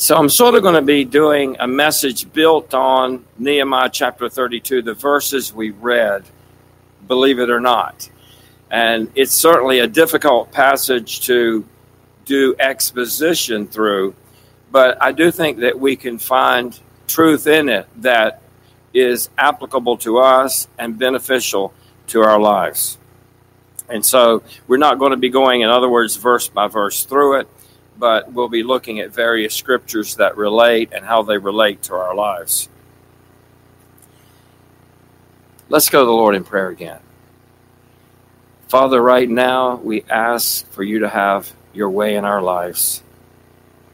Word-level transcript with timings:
So 0.00 0.16
I'm 0.16 0.30
sort 0.30 0.54
of 0.54 0.62
going 0.62 0.76
to 0.76 0.80
be 0.80 1.04
doing 1.04 1.58
a 1.60 1.66
message 1.68 2.32
built 2.32 2.72
on 2.72 3.22
Nehemiah 3.38 3.90
chapter 3.92 4.30
32, 4.30 4.80
the 4.80 4.94
verses 4.94 5.52
we 5.52 5.72
read, 5.72 6.24
believe 7.06 7.38
it 7.38 7.50
or 7.50 7.60
not. 7.60 8.08
And 8.70 9.12
it's 9.14 9.34
certainly 9.34 9.80
a 9.80 9.86
difficult 9.86 10.52
passage 10.52 11.20
to 11.26 11.66
do 12.24 12.56
exposition 12.58 13.66
through, 13.66 14.14
but 14.72 14.96
I 15.02 15.12
do 15.12 15.30
think 15.30 15.58
that 15.58 15.78
we 15.78 15.96
can 15.96 16.18
find 16.18 16.80
truth 17.06 17.46
in 17.46 17.68
it 17.68 17.86
that 18.00 18.40
is 18.94 19.28
applicable 19.36 19.98
to 19.98 20.16
us 20.16 20.66
and 20.78 20.98
beneficial 20.98 21.74
to 22.06 22.22
our 22.22 22.40
lives. 22.40 22.96
And 23.90 24.02
so 24.02 24.44
we're 24.66 24.78
not 24.78 24.98
going 24.98 25.10
to 25.10 25.18
be 25.18 25.28
going, 25.28 25.60
in 25.60 25.68
other 25.68 25.90
words, 25.90 26.16
verse 26.16 26.48
by 26.48 26.68
verse 26.68 27.04
through 27.04 27.40
it 27.40 27.48
but 28.00 28.32
we'll 28.32 28.48
be 28.48 28.62
looking 28.62 28.98
at 28.98 29.10
various 29.10 29.54
scriptures 29.54 30.16
that 30.16 30.36
relate 30.38 30.90
and 30.92 31.04
how 31.04 31.22
they 31.22 31.36
relate 31.36 31.82
to 31.82 31.94
our 31.94 32.14
lives. 32.14 32.68
Let's 35.68 35.90
go 35.90 36.00
to 36.00 36.06
the 36.06 36.10
Lord 36.10 36.34
in 36.34 36.42
prayer 36.42 36.68
again. 36.68 36.98
Father, 38.68 39.00
right 39.00 39.28
now 39.28 39.76
we 39.76 40.02
ask 40.08 40.66
for 40.72 40.82
you 40.82 41.00
to 41.00 41.08
have 41.08 41.52
your 41.74 41.90
way 41.90 42.16
in 42.16 42.24
our 42.24 42.40
lives. 42.40 43.02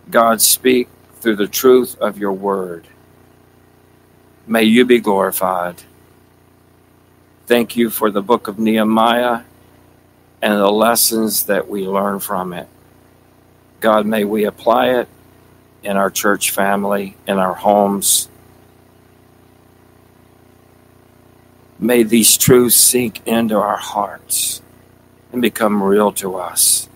God, 0.09 0.41
speak 0.41 0.89
through 1.17 1.37
the 1.37 1.49
truth 1.49 1.99
of 1.99 2.17
your 2.17 2.33
word. 2.33 2.87
May 4.47 4.63
you 4.63 4.85
be 4.85 5.01
glorified. 5.01 5.83
Thank 7.47 7.77
you 7.77 7.91
for 7.91 8.11
the 8.11 8.23
book 8.23 8.47
of 8.47 8.59
Nehemiah 8.59 9.43
and 10.41 10.53
the 10.55 10.71
lessons 10.71 11.45
that 11.45 11.69
we 11.69 11.89
learn 11.89 12.21
from 12.21 12.53
it. 12.53 12.69
God, 13.87 14.05
may 14.05 14.25
we 14.25 14.47
apply 14.47 14.99
it 14.99 15.09
in 15.85 15.97
our 15.97 16.11
church 16.11 16.51
family, 16.51 17.17
in 17.29 17.39
our 17.39 17.55
homes. 17.55 18.29
May 21.79 22.03
these 22.03 22.37
truths 22.37 22.75
sink 22.75 23.25
into 23.29 23.55
our 23.55 23.77
hearts 23.77 24.61
and 25.31 25.41
become 25.41 25.81
real 25.81 26.11
to 26.15 26.35
us 26.35 26.89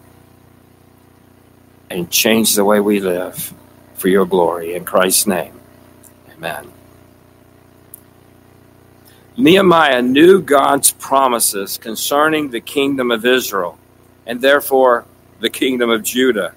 and 1.88 2.10
change 2.10 2.56
the 2.56 2.64
way 2.64 2.80
we 2.80 2.98
live 2.98 3.54
for 3.94 4.08
your 4.08 4.26
glory. 4.26 4.74
In 4.74 4.84
Christ's 4.84 5.28
name, 5.28 5.60
amen. 6.34 6.72
Nehemiah 9.36 10.02
knew 10.02 10.42
God's 10.42 10.90
promises 10.90 11.78
concerning 11.78 12.50
the 12.50 12.60
kingdom 12.60 13.12
of 13.12 13.24
Israel 13.24 13.78
and 14.26 14.40
therefore 14.40 15.04
the 15.38 15.50
kingdom 15.50 15.88
of 15.88 16.02
Judah 16.02 16.56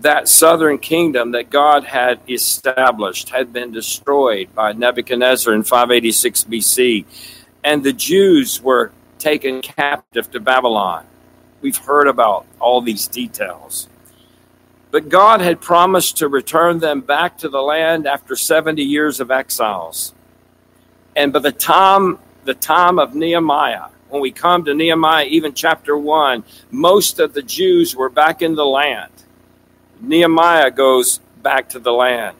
that 0.00 0.28
southern 0.28 0.78
kingdom 0.78 1.32
that 1.32 1.50
God 1.50 1.84
had 1.84 2.20
established 2.28 3.30
had 3.30 3.52
been 3.52 3.72
destroyed 3.72 4.54
by 4.54 4.72
Nebuchadnezzar 4.72 5.52
in 5.52 5.64
586 5.64 6.44
BC, 6.44 7.04
and 7.64 7.82
the 7.82 7.92
Jews 7.92 8.62
were 8.62 8.92
taken 9.18 9.60
captive 9.60 10.30
to 10.30 10.40
Babylon. 10.40 11.04
We've 11.60 11.76
heard 11.76 12.06
about 12.06 12.46
all 12.60 12.80
these 12.80 13.08
details. 13.08 13.88
But 14.90 15.08
God 15.08 15.40
had 15.40 15.60
promised 15.60 16.16
to 16.18 16.28
return 16.28 16.78
them 16.78 17.00
back 17.00 17.36
to 17.38 17.48
the 17.48 17.60
land 17.60 18.06
after 18.06 18.36
70 18.36 18.82
years 18.82 19.20
of 19.20 19.30
exiles. 19.30 20.14
And 21.16 21.32
by 21.32 21.40
the 21.40 21.52
time 21.52 22.18
the 22.44 22.54
time 22.54 22.98
of 22.98 23.14
Nehemiah, 23.14 23.88
when 24.08 24.22
we 24.22 24.30
come 24.30 24.64
to 24.64 24.72
Nehemiah, 24.72 25.26
even 25.26 25.52
chapter 25.52 25.98
1, 25.98 26.42
most 26.70 27.18
of 27.18 27.34
the 27.34 27.42
Jews 27.42 27.94
were 27.94 28.08
back 28.08 28.40
in 28.40 28.54
the 28.54 28.64
land. 28.64 29.10
Nehemiah 30.00 30.70
goes 30.70 31.18
back 31.42 31.68
to 31.70 31.78
the 31.78 31.92
land. 31.92 32.36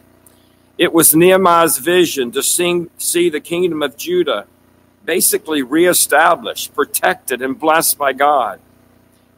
It 0.77 0.93
was 0.93 1.15
Nehemiah's 1.15 1.79
vision 1.79 2.31
to 2.33 2.43
sing, 2.43 2.91
see 2.99 3.29
the 3.29 3.41
kingdom 3.41 3.83
of 3.83 3.97
Judah 3.97 4.47
basically 5.05 5.63
reestablished, 5.63 6.75
protected, 6.75 7.41
and 7.41 7.59
blessed 7.59 7.97
by 7.97 8.13
God. 8.13 8.61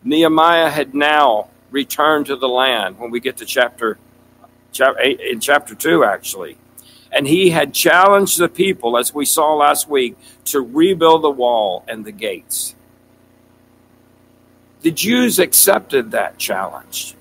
Nehemiah 0.02 0.68
had 0.68 0.94
now 0.94 1.48
returned 1.70 2.26
to 2.26 2.34
the 2.34 2.48
land 2.48 2.98
when 2.98 3.12
we 3.12 3.20
get 3.20 3.36
to 3.36 3.44
chapter, 3.44 3.96
chapter 4.72 5.00
eight, 5.00 5.20
in 5.20 5.38
chapter 5.38 5.74
2, 5.74 6.02
actually. 6.02 6.58
And 7.12 7.26
he 7.26 7.50
had 7.50 7.72
challenged 7.72 8.38
the 8.38 8.48
people, 8.48 8.96
as 8.98 9.14
we 9.14 9.24
saw 9.24 9.54
last 9.54 9.88
week, 9.88 10.16
to 10.46 10.60
rebuild 10.60 11.22
the 11.22 11.30
wall 11.30 11.84
and 11.86 12.04
the 12.04 12.12
gates. 12.12 12.74
The 14.82 14.90
Jews 14.90 15.38
accepted 15.38 16.10
that 16.10 16.36
challenge. 16.36 17.14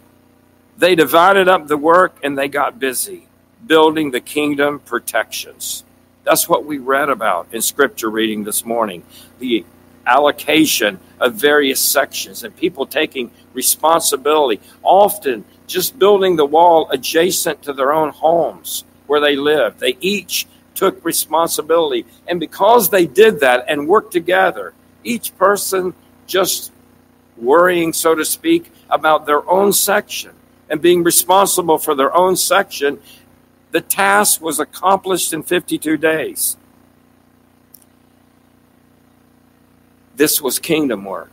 They 0.79 0.95
divided 0.95 1.50
up 1.50 1.67
the 1.67 1.75
work 1.75 2.16
and 2.23 2.38
they 2.38 2.47
got 2.47 2.79
busy 2.79 3.28
building 3.67 4.12
the 4.12 4.22
kingdom 4.22 4.79
protections. 4.79 5.84
That's 6.23 6.47
what 6.47 6.63
we 6.63 6.78
read 6.78 7.09
about 7.09 7.50
in 7.51 7.62
scripture 7.62 8.09
reading 8.09 8.45
this 8.45 8.63
morning. 8.63 9.03
The 9.39 9.66
allocation 10.06 11.01
of 11.19 11.34
various 11.34 11.81
sections 11.81 12.45
and 12.45 12.56
people 12.56 12.85
taking 12.85 13.29
responsibility, 13.53 14.62
often 14.81 15.44
just 15.68 16.00
building 16.00 16.38
the 16.38 16.45
wall 16.45 16.89
adjacent 16.91 17.62
to 17.63 17.73
their 17.73 17.91
own 17.91 18.12
homes 18.12 18.85
where 19.06 19.19
they 19.19 19.35
live. 19.35 19.79
They 19.79 19.97
each 20.00 20.47
took 20.75 21.03
responsibility. 21.03 22.06
And 22.25 22.39
because 22.39 22.89
they 22.89 23.06
did 23.06 23.41
that 23.41 23.66
and 23.68 23.85
worked 23.85 24.13
together, 24.13 24.73
each 25.03 25.38
person 25.38 25.94
just 26.25 26.72
worrying, 27.35 27.91
so 27.91 28.16
to 28.16 28.23
speak, 28.23 28.72
about 28.89 29.25
their 29.25 29.47
own 29.50 29.73
section 29.73 30.38
and 30.69 30.81
being 30.81 31.03
responsible 31.03 31.78
for 31.78 31.96
their 31.96 32.16
own 32.16 32.35
section, 32.35 33.00
the 33.72 33.81
task 33.81 34.41
was 34.41 34.59
accomplished 34.59 35.34
in 35.34 35.44
52 35.44 35.97
days. 35.97 36.57
This 40.16 40.41
was 40.41 40.59
kingdom 40.59 41.06
work. 41.06 41.31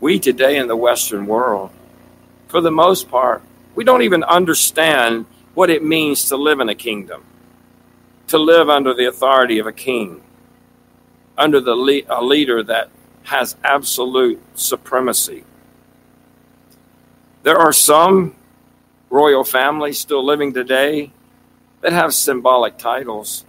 We 0.00 0.18
today 0.18 0.56
in 0.56 0.68
the 0.68 0.76
Western 0.76 1.26
world, 1.26 1.70
for 2.48 2.60
the 2.60 2.70
most 2.70 3.08
part, 3.08 3.42
we 3.74 3.84
don't 3.84 4.02
even 4.02 4.22
understand 4.24 5.26
what 5.54 5.70
it 5.70 5.82
means 5.82 6.28
to 6.28 6.36
live 6.36 6.60
in 6.60 6.68
a 6.68 6.74
kingdom, 6.74 7.24
to 8.28 8.38
live 8.38 8.68
under 8.68 8.92
the 8.92 9.06
authority 9.06 9.58
of 9.58 9.66
a 9.66 9.72
king, 9.72 10.22
under 11.38 11.60
the 11.60 11.74
le- 11.74 12.02
a 12.08 12.22
leader 12.22 12.62
that 12.62 12.90
has 13.24 13.56
absolute 13.64 14.40
supremacy. 14.54 15.44
There 17.44 17.58
are 17.58 17.74
some 17.74 18.34
royal 19.10 19.44
families 19.44 19.98
still 19.98 20.24
living 20.24 20.54
today 20.54 21.12
that 21.82 21.92
have 21.92 22.14
symbolic 22.14 22.78
titles, 22.78 23.44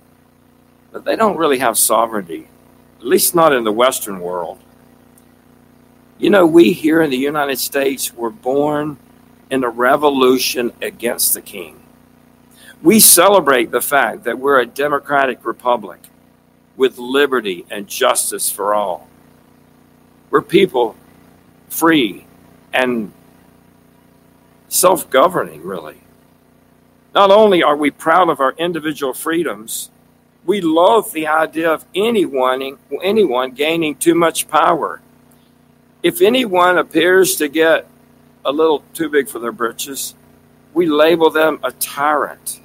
but 0.91 1.05
they 1.05 1.15
don't 1.15 1.37
really 1.37 1.59
have 1.59 1.77
sovereignty, 1.77 2.49
at 2.99 3.05
least 3.05 3.35
not 3.35 3.53
in 3.53 3.63
the 3.63 3.71
Western 3.71 4.19
world. 4.19 4.59
You 6.17 6.29
know, 6.29 6.45
we 6.45 6.73
here 6.73 7.01
in 7.01 7.09
the 7.09 7.17
United 7.17 7.57
States 7.57 8.13
were 8.13 8.29
born 8.29 8.97
in 9.49 9.63
a 9.63 9.69
revolution 9.69 10.73
against 10.81 11.33
the 11.33 11.41
king. 11.41 11.81
We 12.83 12.99
celebrate 12.99 13.71
the 13.71 13.81
fact 13.81 14.25
that 14.25 14.39
we're 14.39 14.59
a 14.59 14.65
democratic 14.65 15.45
republic 15.45 16.01
with 16.75 16.97
liberty 16.97 17.65
and 17.71 17.87
justice 17.87 18.49
for 18.49 18.73
all. 18.73 19.07
We're 20.31 20.41
people 20.41 20.97
free 21.69 22.25
and 22.73 23.13
self 24.75 25.09
governing, 25.09 25.63
really. 25.63 26.01
Not 27.13 27.31
only 27.31 27.63
are 27.63 27.77
we 27.77 27.91
proud 27.91 28.29
of 28.29 28.39
our 28.39 28.53
individual 28.57 29.13
freedoms, 29.13 29.89
we 30.45 30.61
loathe 30.61 31.11
the 31.11 31.27
idea 31.27 31.71
of 31.71 31.85
anyone, 31.95 32.77
anyone 33.01 33.51
gaining 33.51 33.95
too 33.95 34.13
much 34.13 34.47
power. 34.47 35.01
If 36.03 36.21
anyone 36.21 36.77
appears 36.77 37.35
to 37.37 37.47
get 37.47 37.87
a 38.43 38.51
little 38.51 38.83
too 38.93 39.09
big 39.09 39.27
for 39.27 39.39
their 39.39 39.51
britches, 39.51 40.13
we 40.73 40.85
label 40.85 41.29
them 41.29 41.59
a 41.63 41.71
tyrant. 41.71 42.59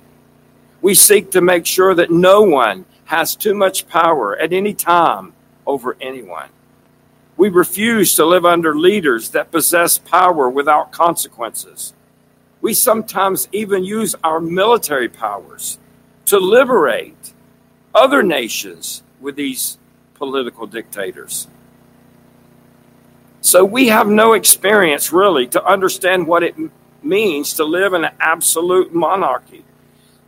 We 0.82 0.94
seek 0.94 1.30
to 1.30 1.40
make 1.40 1.64
sure 1.64 1.94
that 1.94 2.10
no 2.10 2.42
one 2.42 2.84
has 3.04 3.36
too 3.36 3.54
much 3.54 3.88
power 3.88 4.36
at 4.36 4.52
any 4.52 4.74
time 4.74 5.32
over 5.66 5.96
anyone. 6.00 6.48
We 7.36 7.48
refuse 7.48 8.14
to 8.16 8.26
live 8.26 8.44
under 8.44 8.76
leaders 8.76 9.30
that 9.30 9.50
possess 9.50 9.96
power 9.96 10.50
without 10.50 10.92
consequences. 10.92 11.94
We 12.60 12.74
sometimes 12.74 13.48
even 13.52 13.84
use 13.84 14.14
our 14.22 14.40
military 14.40 15.08
powers 15.08 15.78
to 16.26 16.38
liberate 16.38 17.32
other 17.94 18.22
nations 18.22 19.02
with 19.20 19.36
these 19.36 19.78
political 20.14 20.66
dictators. 20.66 21.48
So 23.40 23.64
we 23.64 23.88
have 23.88 24.06
no 24.06 24.34
experience 24.34 25.12
really 25.12 25.46
to 25.48 25.64
understand 25.64 26.26
what 26.26 26.42
it 26.42 26.54
means 27.02 27.54
to 27.54 27.64
live 27.64 27.94
in 27.94 28.04
an 28.04 28.14
absolute 28.20 28.94
monarchy. 28.94 29.64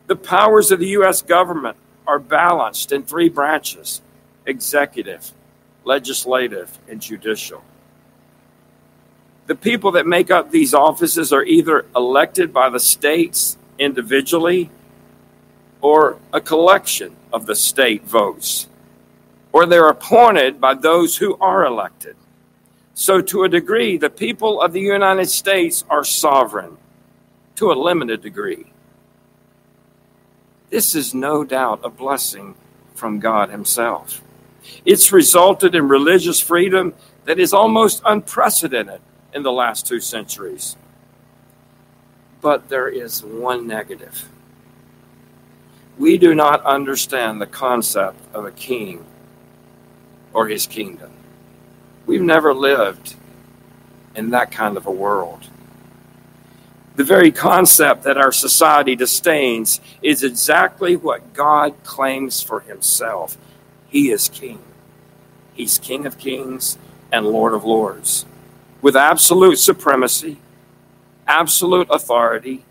The 0.07 0.17
powers 0.17 0.73
of 0.73 0.81
the 0.81 0.89
U.S. 0.89 1.21
government 1.21 1.77
are 2.07 2.19
balanced 2.19 2.91
in 2.93 3.03
three 3.03 3.29
branches 3.29 4.01
executive, 4.47 5.31
legislative, 5.85 6.79
and 6.89 7.01
judicial. 7.01 7.63
The 9.53 9.59
people 9.59 9.93
that 9.93 10.07
make 10.07 10.31
up 10.31 10.51
these 10.51 10.73
offices 10.73 11.31
are 11.31 11.45
either 11.45 11.85
elected 11.95 12.55
by 12.55 12.71
the 12.71 12.81
states 12.81 13.59
individually 13.79 14.71
or 15.83 16.17
a 16.33 16.41
collection 16.41 17.15
of 17.35 17.45
the 17.45 17.55
state 17.55 18.03
votes, 18.03 18.67
or 19.53 19.67
they're 19.67 19.91
appointed 19.91 20.59
by 20.59 20.73
those 20.73 21.19
who 21.19 21.37
are 21.39 21.67
elected. 21.67 22.17
So, 22.95 23.21
to 23.21 23.45
a 23.45 23.49
degree, 23.51 23.99
the 23.99 24.09
people 24.09 24.59
of 24.59 24.73
the 24.73 24.81
United 24.81 25.29
States 25.29 25.85
are 25.91 26.03
sovereign 26.03 26.79
to 27.57 27.71
a 27.71 27.75
limited 27.75 28.23
degree. 28.23 28.73
This 30.71 30.95
is 30.95 31.13
no 31.13 31.45
doubt 31.45 31.81
a 31.85 31.91
blessing 31.91 32.55
from 32.95 33.21
God 33.21 33.51
Himself. 33.51 34.23
It's 34.87 35.13
resulted 35.13 35.75
in 35.75 35.89
religious 35.89 36.41
freedom 36.41 36.95
that 37.27 37.39
is 37.39 37.53
almost 37.53 38.01
unprecedented 38.07 39.03
in 39.35 39.43
the 39.43 39.53
last 39.53 39.87
two 39.87 40.01
centuries. 40.01 40.77
But 42.41 42.69
there 42.69 42.89
is 42.89 43.23
one 43.23 43.67
negative. 43.67 44.29
We 45.99 46.19
do 46.19 46.35
not 46.35 46.65
understand 46.65 47.41
the 47.41 47.47
concept 47.47 48.19
of 48.35 48.45
a 48.45 48.51
king 48.51 49.05
or 50.33 50.49
his 50.49 50.67
kingdom. 50.67 51.13
We've 52.07 52.23
never 52.23 52.53
lived 52.53 53.15
in 54.17 54.31
that 54.31 54.51
kind 54.51 54.77
of 54.77 54.87
a 54.87 54.91
world. 54.91 55.49
The 56.97 57.05
very 57.05 57.33
concept 57.33 58.03
that 58.03 58.19
our 58.19 58.33
society 58.33 58.97
disdains 58.97 59.81
is 60.03 60.25
exactly 60.25 60.97
what 60.97 61.33
God 61.33 61.75
claims 61.85 62.43
for 62.43 62.61
himself. 62.61 63.39
He 63.89 64.11
is 64.11 64.29
king. 64.29 64.59
He's 65.55 65.79
King 65.79 66.07
of 66.07 66.19
kings 66.19 66.79
and 67.11 67.27
Lord 67.27 67.53
of 67.53 67.65
lords 67.65 68.27
with 68.83 68.97
absolute 68.97 69.59
supremacy, 69.59 70.39
absolute 71.27 71.89
authority, 71.91 72.65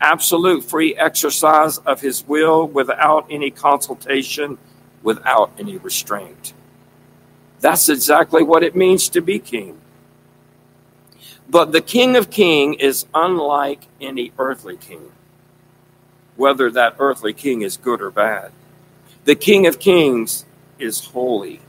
absolute 0.00 0.62
free 0.62 0.94
exercise 0.96 1.78
of 1.78 2.00
his 2.00 2.26
will 2.26 2.66
without 2.66 3.26
any 3.30 3.50
consultation, 3.50 4.58
without 5.02 5.50
any 5.58 5.78
restraint. 5.78 6.52
That's 7.60 7.88
exactly 7.88 8.42
what 8.42 8.62
it 8.62 8.76
means 8.76 9.08
to 9.10 9.20
be 9.22 9.38
king. 9.38 9.80
But 11.48 11.70
the 11.72 11.80
King 11.80 12.16
of 12.16 12.28
Kings 12.28 12.76
is 12.80 13.06
unlike 13.14 13.86
any 14.00 14.32
earthly 14.38 14.76
king, 14.76 15.12
whether 16.34 16.70
that 16.72 16.96
earthly 16.98 17.32
king 17.32 17.62
is 17.62 17.76
good 17.76 18.02
or 18.02 18.10
bad. 18.10 18.50
The 19.24 19.36
King 19.36 19.66
of 19.66 19.78
Kings 19.78 20.44
is 20.78 21.04
holy, 21.06 21.60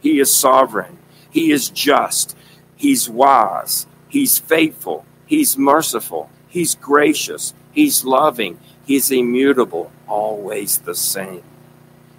he 0.00 0.20
is 0.20 0.34
sovereign, 0.34 0.98
he 1.30 1.50
is 1.50 1.68
just, 1.68 2.36
he's 2.82 3.08
wise, 3.08 3.86
he's 4.08 4.40
faithful, 4.40 5.06
he's 5.24 5.56
merciful, 5.56 6.28
he's 6.48 6.74
gracious, 6.74 7.54
he's 7.70 8.04
loving, 8.04 8.58
he's 8.84 9.12
immutable, 9.12 9.92
always 10.08 10.78
the 10.78 10.94
same. 10.94 11.44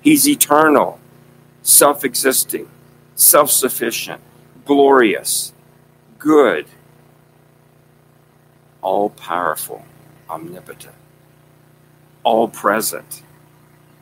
He's 0.02 0.28
eternal, 0.28 1.00
self 1.62 2.06
existing, 2.06 2.70
self 3.16 3.52
sufficient, 3.52 4.22
glorious 4.64 5.52
good, 6.24 6.66
all 8.82 9.10
powerful, 9.10 9.84
omnipotent, 10.30 10.96
all 12.24 12.48
present, 12.48 13.24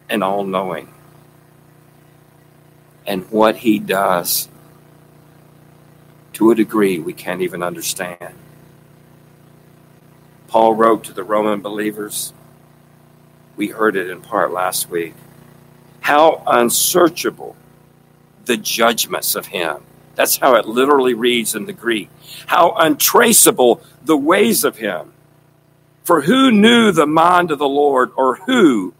and 0.07 0.23
all 0.23 0.43
knowing. 0.43 0.93
And 3.07 3.27
what 3.31 3.57
he 3.57 3.79
does, 3.79 4.49
to 6.33 6.51
a 6.51 6.55
degree, 6.55 6.99
we 6.99 7.13
can't 7.13 7.41
even 7.41 7.63
understand. 7.63 8.35
Paul 10.47 10.73
wrote 10.73 11.03
to 11.05 11.13
the 11.13 11.23
Roman 11.23 11.61
believers, 11.61 12.33
we 13.55 13.67
heard 13.67 13.95
it 13.95 14.09
in 14.09 14.21
part 14.21 14.51
last 14.51 14.89
week, 14.89 15.13
how 16.01 16.43
unsearchable 16.47 17.55
the 18.45 18.57
judgments 18.57 19.35
of 19.35 19.47
him 19.47 19.83
that's 20.15 20.37
how 20.37 20.55
it 20.55 20.67
literally 20.67 21.13
reads 21.13 21.55
in 21.55 21.65
the 21.65 21.73
Greek. 21.73 22.09
How 22.47 22.73
untraceable 22.73 23.81
the 24.03 24.17
ways 24.17 24.63
of 24.63 24.77
him. 24.77 25.13
For 26.03 26.21
who 26.21 26.51
knew 26.51 26.91
the 26.91 27.07
mind 27.07 27.51
of 27.51 27.59
the 27.59 27.67
Lord, 27.67 28.11
or 28.15 28.35
who 28.35 28.93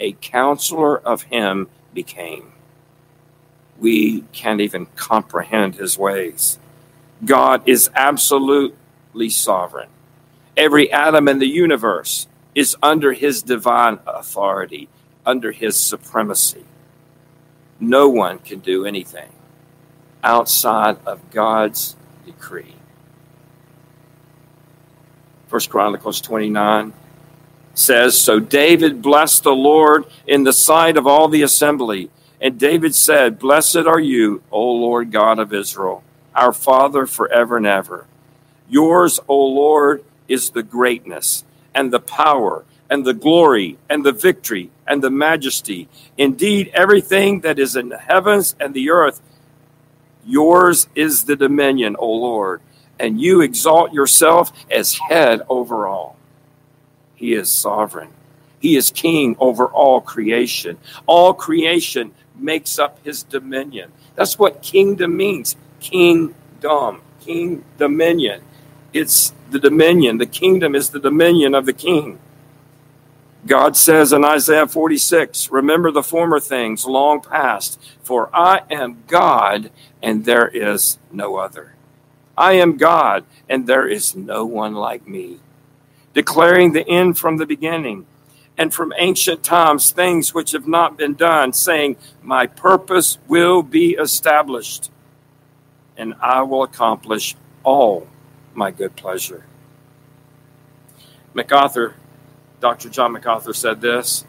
a 0.00 0.12
counselor 0.12 0.98
of 0.98 1.22
him 1.22 1.68
became? 1.94 2.52
We 3.78 4.22
can't 4.32 4.60
even 4.60 4.86
comprehend 4.96 5.76
his 5.76 5.96
ways. 5.96 6.58
God 7.24 7.62
is 7.66 7.90
absolutely 7.94 9.28
sovereign. 9.28 9.88
Every 10.56 10.90
atom 10.92 11.28
in 11.28 11.38
the 11.38 11.48
universe 11.48 12.26
is 12.54 12.76
under 12.82 13.12
his 13.12 13.42
divine 13.42 13.98
authority, 14.06 14.88
under 15.24 15.52
his 15.52 15.76
supremacy. 15.76 16.64
No 17.80 18.08
one 18.08 18.38
can 18.40 18.58
do 18.58 18.84
anything 18.84 19.30
outside 20.24 20.96
of 21.06 21.30
God's 21.30 21.96
decree. 22.26 22.74
First 25.46 25.70
Chronicles 25.70 26.20
29 26.20 26.92
says, 27.74 28.20
So 28.20 28.38
David 28.40 29.00
blessed 29.00 29.44
the 29.44 29.54
Lord 29.54 30.04
in 30.26 30.44
the 30.44 30.52
sight 30.52 30.96
of 30.96 31.06
all 31.06 31.28
the 31.28 31.42
assembly. 31.42 32.10
And 32.40 32.58
David 32.58 32.94
said, 32.94 33.38
Blessed 33.38 33.86
are 33.86 34.00
you, 34.00 34.42
O 34.50 34.60
Lord 34.60 35.10
God 35.10 35.38
of 35.38 35.54
Israel, 35.54 36.02
our 36.38 36.52
Father 36.52 37.06
forever 37.06 37.56
and 37.56 37.66
ever. 37.66 38.06
Yours, 38.68 39.20
O 39.28 39.36
Lord, 39.36 40.04
is 40.28 40.50
the 40.50 40.62
greatness 40.62 41.44
and 41.74 41.92
the 41.92 42.00
power 42.00 42.64
and 42.90 43.04
the 43.04 43.14
glory 43.14 43.78
and 43.90 44.04
the 44.04 44.12
victory 44.12 44.70
and 44.86 45.02
the 45.02 45.10
majesty. 45.10 45.88
Indeed, 46.16 46.70
everything 46.74 47.40
that 47.40 47.58
is 47.58 47.76
in 47.76 47.88
the 47.90 47.98
heavens 47.98 48.56
and 48.60 48.74
the 48.74 48.90
earth 48.90 49.20
Yours 50.28 50.88
is 50.94 51.24
the 51.24 51.36
dominion, 51.36 51.96
O 51.98 52.12
Lord, 52.12 52.60
and 53.00 53.18
you 53.18 53.40
exalt 53.40 53.94
yourself 53.94 54.52
as 54.70 54.94
head 54.94 55.40
over 55.48 55.86
all. 55.86 56.16
He 57.14 57.32
is 57.32 57.50
sovereign. 57.50 58.10
He 58.60 58.76
is 58.76 58.90
king 58.90 59.36
over 59.40 59.66
all 59.68 60.02
creation. 60.02 60.76
All 61.06 61.32
creation 61.32 62.12
makes 62.36 62.78
up 62.78 63.02
his 63.04 63.22
dominion. 63.22 63.90
That's 64.16 64.38
what 64.38 64.60
kingdom 64.60 65.16
means. 65.16 65.56
Kingdom, 65.80 67.02
king 67.20 67.64
dominion. 67.76 68.42
It's 68.92 69.32
the 69.50 69.58
dominion. 69.58 70.18
The 70.18 70.26
kingdom 70.26 70.74
is 70.74 70.90
the 70.90 71.00
dominion 71.00 71.54
of 71.54 71.66
the 71.66 71.72
king. 71.72 72.18
God 73.46 73.76
says 73.76 74.12
in 74.12 74.24
Isaiah 74.24 74.66
46, 74.66 75.50
Remember 75.50 75.90
the 75.90 76.02
former 76.02 76.40
things 76.40 76.84
long 76.84 77.20
past, 77.20 77.80
for 78.02 78.28
I 78.34 78.62
am 78.70 79.04
God 79.06 79.70
and 80.02 80.24
there 80.24 80.48
is 80.48 80.98
no 81.12 81.36
other. 81.36 81.74
I 82.36 82.54
am 82.54 82.76
God 82.76 83.24
and 83.48 83.66
there 83.66 83.86
is 83.86 84.14
no 84.14 84.44
one 84.44 84.74
like 84.74 85.06
me. 85.06 85.40
Declaring 86.14 86.72
the 86.72 86.88
end 86.88 87.18
from 87.18 87.36
the 87.36 87.46
beginning 87.46 88.06
and 88.56 88.74
from 88.74 88.92
ancient 88.98 89.42
times 89.42 89.92
things 89.92 90.34
which 90.34 90.52
have 90.52 90.66
not 90.66 90.98
been 90.98 91.14
done, 91.14 91.52
saying, 91.52 91.96
My 92.22 92.46
purpose 92.46 93.18
will 93.28 93.62
be 93.62 93.92
established 93.92 94.90
and 95.98 96.14
I 96.20 96.42
will 96.42 96.62
accomplish 96.62 97.36
all 97.64 98.06
my 98.54 98.70
good 98.70 98.96
pleasure. 98.96 99.44
MacArthur 101.34 101.94
Dr. 102.60 102.88
John 102.88 103.12
MacArthur 103.12 103.52
said 103.52 103.80
this 103.80 104.24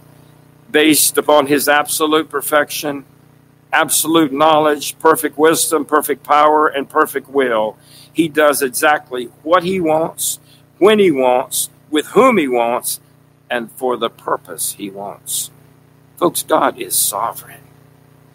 based 0.70 1.18
upon 1.18 1.48
his 1.48 1.68
absolute 1.68 2.30
perfection, 2.30 3.06
absolute 3.74 4.32
knowledge, 4.32 4.98
perfect 5.00 5.38
wisdom, 5.38 5.86
perfect 5.86 6.24
power, 6.24 6.68
and 6.68 6.90
perfect 6.90 7.28
will, 7.28 7.78
he 8.14 8.28
does 8.28 8.62
exactly 8.62 9.26
what 9.42 9.64
he 9.64 9.80
wants, 9.80 10.40
when 10.78 11.00
he 11.00 11.10
wants, 11.10 11.70
with 11.90 12.08
whom 12.08 12.38
he 12.38 12.48
wants, 12.48 13.00
and 13.50 13.72
for 13.72 13.98
the 13.98 14.10
purpose 14.10 14.74
he 14.74 14.90
wants. 14.92 15.50
Folks, 16.18 16.44
God 16.44 16.80
is 16.80 16.96
sovereign. 16.96 17.62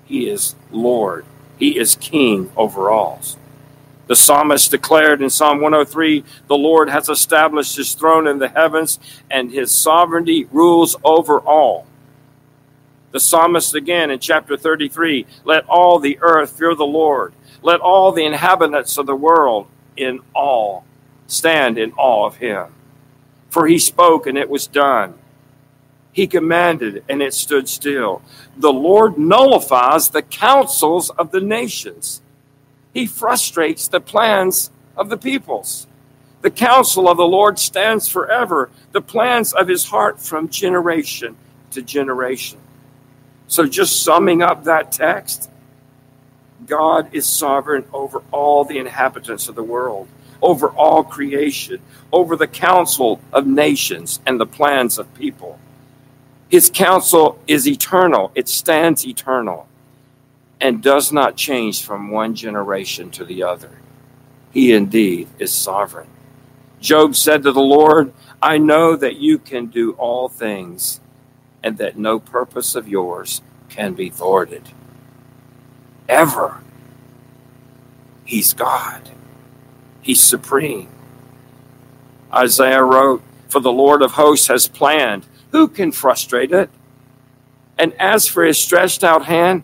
He 0.05 0.29
is 0.29 0.57
Lord. 0.73 1.25
He 1.59 1.79
is 1.79 1.97
King 1.97 2.51
over 2.57 2.91
all. 2.91 3.21
The 4.07 4.17
psalmist 4.17 4.71
declared 4.71 5.23
in 5.23 5.31
Psalm 5.31 5.61
103 5.61 6.25
the 6.47 6.57
Lord 6.57 6.91
has 6.91 7.09
established 7.09 7.77
his 7.77 7.95
throne 7.95 8.27
in 8.27 8.39
the 8.39 8.49
heavens, 8.49 8.99
and 9.31 9.51
his 9.51 9.73
sovereignty 9.73 10.47
rules 10.53 10.97
over 11.05 11.41
all. 11.41 11.87
The 13.13 13.21
psalmist 13.21 13.75
again 13.75 14.11
in 14.11 14.19
chapter 14.19 14.57
33 14.57 15.27
let 15.45 15.65
all 15.67 15.99
the 15.99 16.19
earth 16.21 16.59
fear 16.59 16.75
the 16.75 16.85
Lord, 16.85 17.33
let 17.63 17.81
all 17.81 18.13
the 18.13 18.25
inhabitants 18.25 18.99
of 18.99 19.07
the 19.07 19.17
world 19.17 19.69
in 19.97 20.21
awe 20.35 20.83
stand 21.27 21.79
in 21.79 21.93
awe 21.93 22.27
of 22.27 22.37
him. 22.37 22.75
For 23.49 23.67
he 23.67 23.79
spoke, 23.79 24.27
and 24.27 24.37
it 24.37 24.51
was 24.51 24.67
done. 24.67 25.15
He 26.15 26.27
commanded, 26.27 27.05
and 27.11 27.21
it 27.21 27.35
stood 27.35 27.69
still. 27.69 28.23
The 28.57 28.73
Lord 28.73 29.19
nullifies 29.19 30.09
the 30.09 30.23
counsels 30.23 31.11
of 31.11 31.31
the 31.31 31.43
nations 31.43 32.23
he 32.95 33.07
frustrates 33.07 33.89
the 33.89 34.01
plans 34.01 34.71
of 34.97 35.11
the 35.11 35.19
peoples. 35.19 35.89
The 36.43 36.51
counsel 36.51 37.09
of 37.09 37.17
the 37.17 37.27
Lord 37.27 37.59
stands 37.59 38.09
forever, 38.09 38.71
the 38.93 39.01
plans 39.01 39.53
of 39.53 39.67
his 39.67 39.87
heart 39.87 40.21
from 40.21 40.49
generation 40.49 41.37
to 41.73 41.83
generation. 41.83 42.61
So, 43.49 43.67
just 43.67 44.03
summing 44.03 44.43
up 44.43 44.65
that 44.65 44.93
text, 44.93 45.51
God 46.67 47.13
is 47.13 47.27
sovereign 47.27 47.85
over 47.93 48.23
all 48.31 48.65
the 48.65 48.79
inhabitants 48.79 49.49
of 49.49 49.55
the 49.55 49.63
world, 49.63 50.07
over 50.41 50.69
all 50.69 51.03
creation, 51.03 51.81
over 52.13 52.37
the 52.37 52.47
counsel 52.47 53.21
of 53.33 53.47
nations 53.47 54.21
and 54.25 54.39
the 54.39 54.47
plans 54.47 54.99
of 54.99 55.13
people. 55.15 55.59
His 56.55 56.71
counsel 56.71 57.37
is 57.49 57.67
eternal, 57.67 58.31
it 58.37 58.49
stands 58.49 59.05
eternal, 59.05 59.67
and 60.61 60.81
does 60.81 61.11
not 61.11 61.35
change 61.37 61.83
from 61.83 62.13
one 62.13 62.37
generation 62.37 63.11
to 63.11 63.25
the 63.25 63.43
other. 63.43 63.81
He 64.53 64.73
indeed 64.73 65.27
is 65.41 65.51
sovereign. 65.51 66.07
Job 66.81 67.17
said 67.17 67.43
to 67.43 67.51
the 67.51 67.61
Lord, 67.61 68.13
I 68.41 68.59
know 68.59 68.95
that 68.95 69.17
you 69.17 69.41
can 69.41 69.67
do 69.67 69.95
all 69.95 70.29
things, 70.29 71.01
and 71.61 71.77
that 71.79 71.99
no 71.99 72.21
purpose 72.21 72.77
of 72.77 72.87
yours 72.87 73.43
can 73.69 73.95
be 73.95 74.09
thwarted. 74.09 74.63
Ever. 76.09 76.63
He's 78.25 78.55
God. 78.55 79.11
He's 80.03 80.21
supreme. 80.21 80.89
Isaiah 82.33 82.85
wrote, 82.85 83.25
For 83.49 83.59
the 83.59 83.73
Lord 83.73 84.03
of 84.03 84.13
hosts 84.13 84.47
has 84.47 84.69
planned. 84.69 85.27
Who 85.55 85.69
can 85.69 85.93
frustrate 85.93 86.51
it? 86.51 86.69
And 87.79 87.93
as 88.01 88.27
for 88.27 88.43
his 88.45 88.59
stretched 88.59 89.05
out 89.05 89.27
hand, 89.27 89.63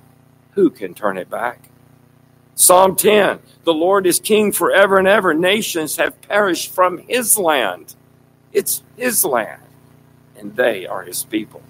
who 0.53 0.71
can 0.71 0.95
turn 0.95 1.19
it 1.19 1.29
back? 1.29 1.69
Psalm 2.55 2.95
10 2.95 3.41
The 3.65 3.75
Lord 3.75 4.07
is 4.07 4.21
king 4.21 4.53
forever 4.53 4.99
and 4.99 5.09
ever. 5.09 5.35
Nations 5.35 5.97
have 5.97 6.23
perished 6.23 6.73
from 6.73 6.99
his 7.09 7.37
land. 7.37 7.97
It's 8.53 8.85
his 8.97 9.25
land, 9.25 9.63
and 10.39 10.55
they 10.55 10.87
are 10.87 11.03
his 11.03 11.25
people. 11.25 11.61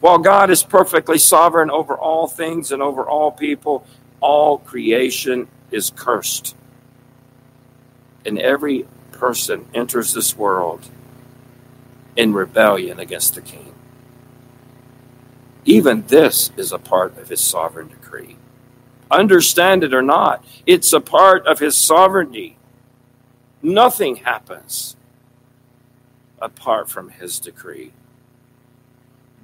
While 0.00 0.20
God 0.20 0.48
is 0.48 0.62
perfectly 0.62 1.18
sovereign 1.18 1.70
over 1.70 1.94
all 1.94 2.28
things 2.28 2.72
and 2.72 2.80
over 2.80 3.06
all 3.06 3.30
people, 3.30 3.86
all 4.20 4.56
creation 4.56 5.48
is 5.70 5.92
cursed. 5.94 6.56
And 8.24 8.38
every 8.38 8.86
person 9.12 9.66
enters 9.74 10.14
this 10.14 10.34
world 10.34 10.88
in 12.20 12.34
rebellion 12.34 13.00
against 13.00 13.34
the 13.34 13.40
king. 13.40 13.74
Even 15.64 16.04
this 16.06 16.50
is 16.54 16.70
a 16.70 16.78
part 16.78 17.16
of 17.16 17.30
his 17.30 17.40
sovereign 17.40 17.88
decree. 17.88 18.36
Understand 19.10 19.82
it 19.82 19.94
or 19.94 20.02
not, 20.02 20.44
it's 20.66 20.92
a 20.92 21.00
part 21.00 21.46
of 21.46 21.60
his 21.60 21.74
sovereignty. 21.74 22.58
Nothing 23.62 24.16
happens 24.16 24.96
apart 26.42 26.90
from 26.90 27.08
his 27.08 27.40
decree. 27.40 27.92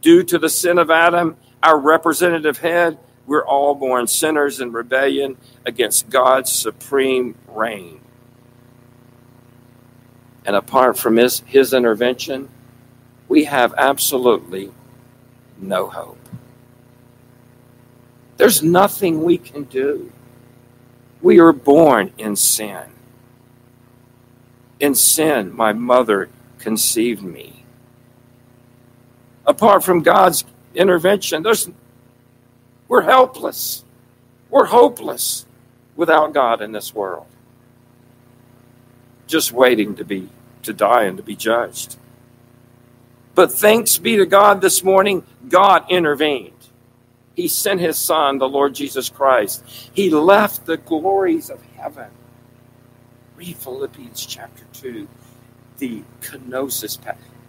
Due 0.02 0.23
to 0.25 0.38
the 0.38 0.50
sin 0.50 0.76
of 0.76 0.90
Adam, 0.90 1.37
our 1.62 1.78
representative 1.78 2.59
head, 2.59 2.99
we're 3.26 3.47
all 3.47 3.75
born 3.75 4.06
sinners 4.06 4.61
in 4.61 4.71
rebellion 4.71 5.38
against 5.64 6.11
God's 6.11 6.52
supreme 6.52 7.37
reign. 7.49 8.00
And 10.45 10.54
apart 10.54 10.99
from 10.99 11.16
his, 11.16 11.40
his 11.40 11.73
intervention, 11.73 12.50
we 13.28 13.45
have 13.45 13.75
absolutely 13.76 14.73
no 15.59 15.88
hope. 15.88 16.18
There's 18.37 18.62
nothing 18.62 19.23
we 19.23 19.38
can 19.38 19.64
do. 19.64 20.12
We 21.23 21.40
are 21.40 21.52
born 21.52 22.12
in 22.18 22.37
sin. 22.37 22.85
In 24.78 24.95
sin, 24.95 25.56
my 25.56 25.73
mother 25.73 26.28
conceived 26.59 27.23
me. 27.23 27.64
Apart 29.47 29.83
from 29.83 30.02
God's 30.02 30.45
intervention, 30.75 31.42
there's, 31.42 31.71
we're 32.88 33.02
helpless. 33.02 33.85
We're 34.50 34.66
hopeless 34.66 35.47
without 35.97 36.35
God 36.35 36.61
in 36.61 36.73
this 36.73 36.95
world. 36.95 37.26
Just 39.26 39.50
waiting 39.52 39.97
to 39.97 40.04
be 40.04 40.28
to 40.62 40.73
die 40.73 41.04
and 41.04 41.16
to 41.16 41.23
be 41.23 41.35
judged. 41.37 41.97
But 43.36 43.52
thanks 43.52 43.98
be 43.98 44.16
to 44.16 44.24
God 44.24 44.62
this 44.62 44.82
morning, 44.82 45.22
God 45.50 45.84
intervened. 45.90 46.52
He 47.36 47.48
sent 47.48 47.80
his 47.80 47.98
son, 47.98 48.38
the 48.38 48.48
Lord 48.48 48.74
Jesus 48.74 49.10
Christ. 49.10 49.62
He 49.92 50.08
left 50.08 50.64
the 50.64 50.78
glories 50.78 51.50
of 51.50 51.62
heaven. 51.76 52.08
Read 53.36 53.56
Philippians 53.58 54.24
chapter 54.24 54.64
2, 54.72 55.06
the 55.76 56.02
kenosis 56.22 56.98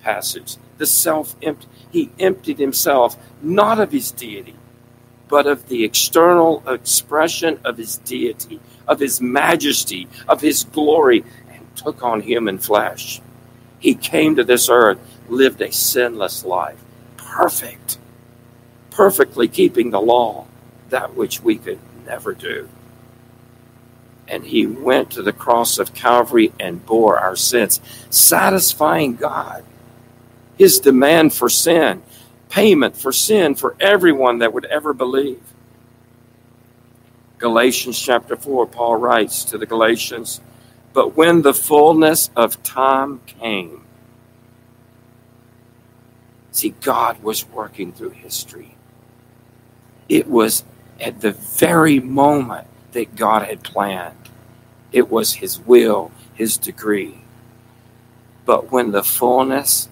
passage, 0.02 0.58
the 0.78 0.86
self 0.86 1.38
empty. 1.42 1.68
He 1.90 2.12
emptied 2.20 2.60
himself 2.60 3.16
not 3.42 3.80
of 3.80 3.94
his 3.94 4.12
deity, 4.12 4.58
but 5.30 5.48
of 5.48 5.70
the 5.70 5.86
external 5.86 6.64
expression 6.68 7.62
of 7.64 7.78
his 7.78 8.00
deity, 8.00 8.60
of 8.90 9.00
his 9.00 9.22
majesty, 9.22 10.10
of 10.28 10.42
his 10.42 10.66
glory, 10.66 11.24
and 11.50 11.66
took 11.78 12.04
on 12.04 12.20
human 12.20 12.58
flesh. 12.58 13.22
He 13.80 13.96
came 13.96 14.36
to 14.36 14.44
this 14.44 14.68
earth, 14.70 15.00
lived 15.30 15.62
a 15.62 15.72
sinless 15.72 16.44
life, 16.44 16.80
perfect 17.18 17.98
perfectly 18.98 19.48
keeping 19.48 19.92
the 19.92 20.02
law, 20.02 20.48
that 20.90 21.16
which 21.16 21.40
we 21.44 21.56
could 21.56 21.78
never 22.08 22.34
do. 22.34 22.68
And 24.28 24.44
he 24.44 24.66
went 24.66 25.12
to 25.12 25.22
the 25.22 25.32
cross 25.32 25.78
of 25.78 25.94
Calvary 25.94 26.52
and 26.60 26.84
bore 26.84 27.20
our 27.20 27.36
sins, 27.36 27.80
satisfying 28.10 29.16
God. 29.16 29.64
His 30.58 30.80
demand 30.80 31.32
for 31.36 31.48
sin, 31.48 32.02
payment 32.50 32.98
for 32.98 33.12
sin 33.12 33.54
for 33.54 33.76
everyone 33.80 34.40
that 34.40 34.52
would 34.52 34.66
ever 34.66 34.96
believe. 34.96 35.44
Galatians 37.38 38.02
chapter 38.02 38.36
4, 38.36 38.66
Paul 38.66 38.96
writes 38.96 39.44
to 39.44 39.60
the 39.60 39.68
Galatians, 39.68 40.42
But 40.92 41.16
when 41.16 41.44
the 41.44 41.54
fullness 41.54 42.32
of 42.36 42.64
time 42.64 43.22
came, 43.28 43.84
see, 46.58 46.76
God 46.82 47.24
was 47.24 47.48
working 47.50 47.92
through 47.94 48.12
history 48.12 48.72
it 50.10 50.28
was 50.28 50.64
at 51.00 51.22
the 51.22 51.32
very 51.32 52.00
moment 52.00 52.68
that 52.94 53.16
God 53.16 53.44
had 53.44 53.64
planned. 53.64 54.16
It 54.92 55.10
was 55.10 55.34
His 55.36 55.60
will, 55.60 56.12
His 56.34 56.58
decree. 56.58 57.24
But 58.46 58.72
when 58.72 58.92
the 58.92 59.04
fullness 59.04 59.90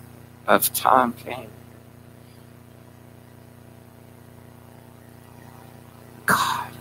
of 0.48 0.74
time 0.74 1.13
came, 1.13 1.50
God 6.25 6.72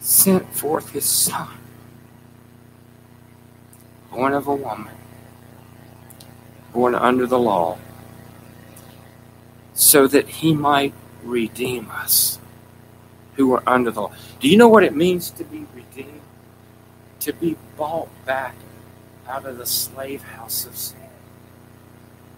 sent 0.00 0.52
forth 0.54 0.90
His 0.92 1.04
Son, 1.04 1.48
born 4.10 4.32
of 4.32 4.46
a 4.46 4.54
woman, 4.54 4.94
born 6.72 6.94
under 6.94 7.26
the 7.26 7.38
law, 7.38 7.78
so 9.78 10.08
that 10.08 10.28
He 10.28 10.54
might 10.54 10.92
redeem 11.22 11.88
us 11.88 12.40
who 13.36 13.54
are 13.54 13.62
under 13.64 13.92
the 13.92 14.02
law. 14.02 14.12
Do 14.40 14.48
you 14.48 14.56
know 14.56 14.66
what 14.68 14.82
it 14.82 14.94
means 14.94 15.30
to 15.30 15.44
be 15.44 15.66
redeemed? 15.72 16.20
To 17.20 17.32
be 17.32 17.56
bought 17.76 18.08
back 18.26 18.56
out 19.28 19.46
of 19.46 19.56
the 19.56 19.66
slave 19.66 20.22
house 20.22 20.66
of 20.66 20.76
sin. 20.76 20.98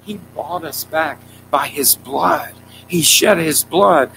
He 0.03 0.21
bought 0.35 0.65
us 0.65 0.85
back 0.85 1.19
by 1.51 1.69
his 1.69 1.97
blood. 1.97 2.53
He 2.87 3.01
shed 3.01 3.39
his 3.39 3.65
blood 3.65 4.11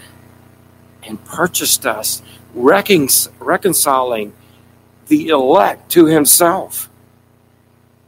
and 1.02 1.24
purchased 1.24 1.86
us, 1.86 2.22
reconciling 2.54 4.34
the 5.08 5.30
elect 5.30 5.90
to 5.92 6.08
himself. 6.08 6.90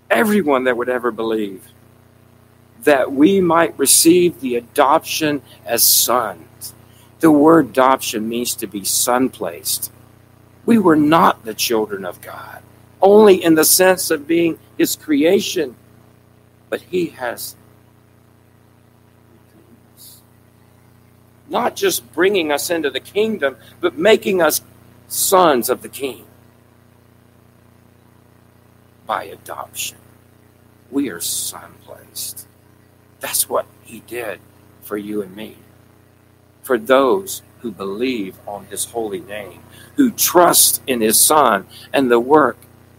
Everyone 0.09 0.65
that 0.65 0.75
would 0.75 0.89
ever 0.89 1.11
believe 1.11 1.65
that 2.85 3.11
we 3.11 3.41
might 3.41 3.77
receive 3.77 4.39
the 4.39 4.55
adoption 4.55 5.41
as 5.65 5.83
sons. 5.83 6.73
The 7.19 7.31
word 7.31 7.69
adoption 7.69 8.29
means 8.29 8.55
to 8.55 8.67
be 8.67 8.83
son 8.83 9.29
placed. 9.29 9.91
We 10.65 10.77
were 10.77 10.95
not 10.95 11.43
the 11.43 11.53
children 11.53 12.05
of 12.05 12.21
God, 12.21 12.61
only 13.01 13.43
in 13.43 13.55
the 13.55 13.65
sense 13.65 14.09
of 14.09 14.27
being 14.27 14.57
his 14.77 14.95
creation, 14.95 15.75
but 16.69 16.81
he 16.81 17.07
has 17.07 17.55
not 21.49 21.75
just 21.75 22.11
bringing 22.13 22.51
us 22.51 22.69
into 22.69 22.89
the 22.89 22.99
kingdom, 22.99 23.57
but 23.79 23.97
making 23.97 24.41
us 24.41 24.61
sons 25.07 25.69
of 25.69 25.81
the 25.81 25.89
king 25.89 26.25
by 29.05 29.25
adoption. 29.25 29.97
We 30.89 31.09
are 31.09 31.21
son 31.21 31.73
placed. 31.83 32.47
That's 33.25 33.49
what 33.49 33.65
he 33.81 34.01
did 34.01 34.39
for 34.83 34.97
you 34.97 35.23
and 35.23 35.35
me. 35.35 35.55
For 36.61 36.77
those 36.77 37.41
who 37.61 37.71
believe 37.71 38.37
on 38.47 38.65
his 38.65 38.85
holy 38.85 39.19
name, 39.19 39.61
who 39.95 40.11
trust 40.11 40.83
in 40.85 41.01
his 41.01 41.19
son 41.19 41.65
and 41.91 42.11
the 42.11 42.19
work 42.19 42.55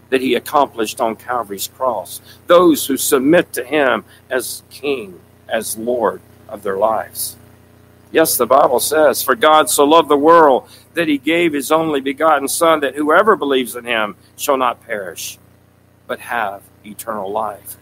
that 0.09 0.19
he 0.19 0.35
accomplished 0.35 0.99
on 0.99 1.15
Calvary's 1.15 1.69
cross. 1.69 2.19
Those 2.47 2.87
who 2.87 2.97
submit 2.97 3.53
to 3.53 3.63
him 3.63 4.03
as 4.29 4.63
king, 4.69 5.21
as 5.47 5.77
Lord 5.77 6.19
of 6.49 6.61
their 6.61 6.77
lives. 6.77 7.37
Yes, 8.11 8.35
the 8.35 8.45
Bible 8.45 8.81
says, 8.81 9.23
For 9.23 9.33
God 9.33 9.69
so 9.69 9.85
loved 9.85 10.09
the 10.09 10.17
world 10.17 10.67
that 10.93 11.07
he 11.07 11.17
gave 11.17 11.53
his 11.53 11.71
only 11.71 12.01
begotten 12.01 12.49
Son, 12.49 12.81
that 12.81 12.95
whoever 12.95 13.37
believes 13.37 13.77
in 13.77 13.85
him 13.85 14.17
shall 14.35 14.57
not 14.57 14.85
perish, 14.85 15.39
but 16.05 16.19
have 16.19 16.63
eternal 16.83 17.31
life. 17.31 17.77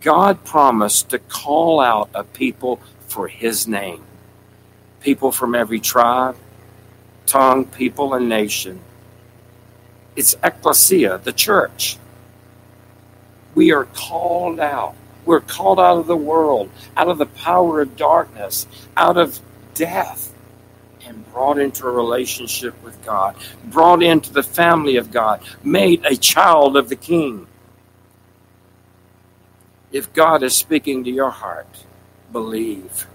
God 0.00 0.44
promised 0.44 1.10
to 1.10 1.18
call 1.18 1.80
out 1.80 2.08
a 2.14 2.24
people 2.24 2.80
for 3.08 3.28
his 3.28 3.68
name, 3.68 4.02
people 5.00 5.30
from 5.30 5.54
every 5.54 5.80
tribe, 5.80 6.36
tongue, 7.26 7.66
people, 7.66 8.14
and 8.14 8.28
nation. 8.28 8.80
It's 10.16 10.36
ecclesia, 10.42 11.20
the 11.22 11.32
church. 11.32 11.98
We 13.54 13.72
are 13.72 13.84
called 13.84 14.58
out. 14.58 14.94
We're 15.26 15.40
called 15.40 15.78
out 15.78 15.98
of 15.98 16.06
the 16.06 16.16
world, 16.16 16.70
out 16.96 17.08
of 17.08 17.18
the 17.18 17.26
power 17.26 17.82
of 17.82 17.96
darkness, 17.96 18.66
out 18.96 19.16
of 19.16 19.38
death, 19.74 20.32
and 21.04 21.30
brought 21.32 21.58
into 21.58 21.86
a 21.86 21.90
relationship 21.90 22.82
with 22.82 23.04
God, 23.04 23.36
brought 23.64 24.02
into 24.02 24.32
the 24.32 24.42
family 24.42 24.96
of 24.96 25.10
God, 25.10 25.42
made 25.62 26.04
a 26.04 26.16
child 26.16 26.76
of 26.76 26.88
the 26.88 26.96
King. 26.96 27.46
If 29.92 30.12
God 30.12 30.42
is 30.42 30.54
speaking 30.56 31.04
to 31.04 31.10
your 31.10 31.30
heart, 31.30 31.84
believe. 32.32 33.06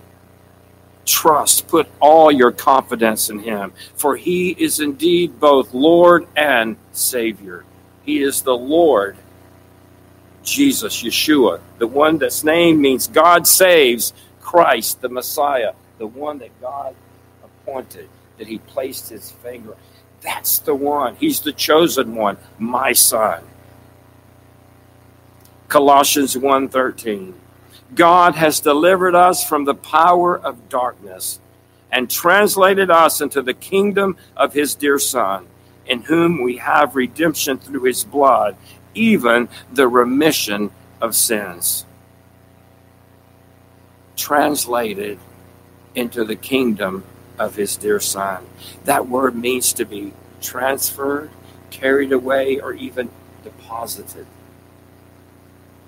Trust, 1.05 1.67
put 1.67 1.87
all 1.99 2.31
your 2.31 2.51
confidence 2.51 3.29
in 3.29 3.39
Him, 3.39 3.73
for 3.95 4.15
He 4.15 4.51
is 4.51 4.79
indeed 4.79 5.39
both 5.39 5.73
Lord 5.73 6.27
and 6.35 6.77
Savior. 6.91 7.63
He 8.03 8.21
is 8.21 8.41
the 8.41 8.55
Lord, 8.57 9.15
Jesus, 10.43 11.03
Yeshua, 11.03 11.59
the 11.77 11.87
one 11.87 12.17
that's 12.17 12.43
name 12.43 12.81
means 12.81 13.07
God 13.07 13.47
saves, 13.47 14.13
Christ, 14.41 15.01
the 15.01 15.09
Messiah, 15.09 15.73
the 15.97 16.07
one 16.07 16.39
that 16.39 16.59
God 16.61 16.95
appointed, 17.43 18.09
that 18.37 18.47
He 18.47 18.59
placed 18.59 19.09
His 19.09 19.31
finger. 19.31 19.75
That's 20.21 20.59
the 20.59 20.75
one. 20.75 21.15
He's 21.15 21.39
the 21.39 21.53
chosen 21.53 22.15
one, 22.15 22.37
my 22.59 22.93
Son. 22.93 23.43
Colossians 25.67 26.37
1:13. 26.37 27.33
God 27.93 28.35
has 28.35 28.59
delivered 28.59 29.15
us 29.15 29.47
from 29.47 29.65
the 29.65 29.75
power 29.75 30.37
of 30.37 30.69
darkness 30.69 31.39
and 31.91 32.09
translated 32.09 32.91
us 32.91 33.21
into 33.21 33.41
the 33.41 33.53
kingdom 33.53 34.17
of 34.35 34.53
his 34.53 34.75
dear 34.75 34.99
son, 34.99 35.47
in 35.85 36.01
whom 36.03 36.41
we 36.41 36.57
have 36.57 36.95
redemption 36.95 37.57
through 37.57 37.83
his 37.83 38.03
blood, 38.03 38.55
even 38.93 39.47
the 39.71 39.87
remission 39.87 40.71
of 40.99 41.15
sins. 41.15 41.85
Translated 44.15 45.19
into 45.93 46.23
the 46.23 46.35
kingdom 46.35 47.03
of 47.39 47.55
his 47.55 47.77
dear 47.77 47.99
son. 47.99 48.45
That 48.83 49.07
word 49.07 49.35
means 49.35 49.73
to 49.73 49.85
be 49.85 50.13
transferred, 50.41 51.29
carried 51.69 52.11
away, 52.11 52.59
or 52.59 52.73
even 52.73 53.09
deposited 53.43 54.25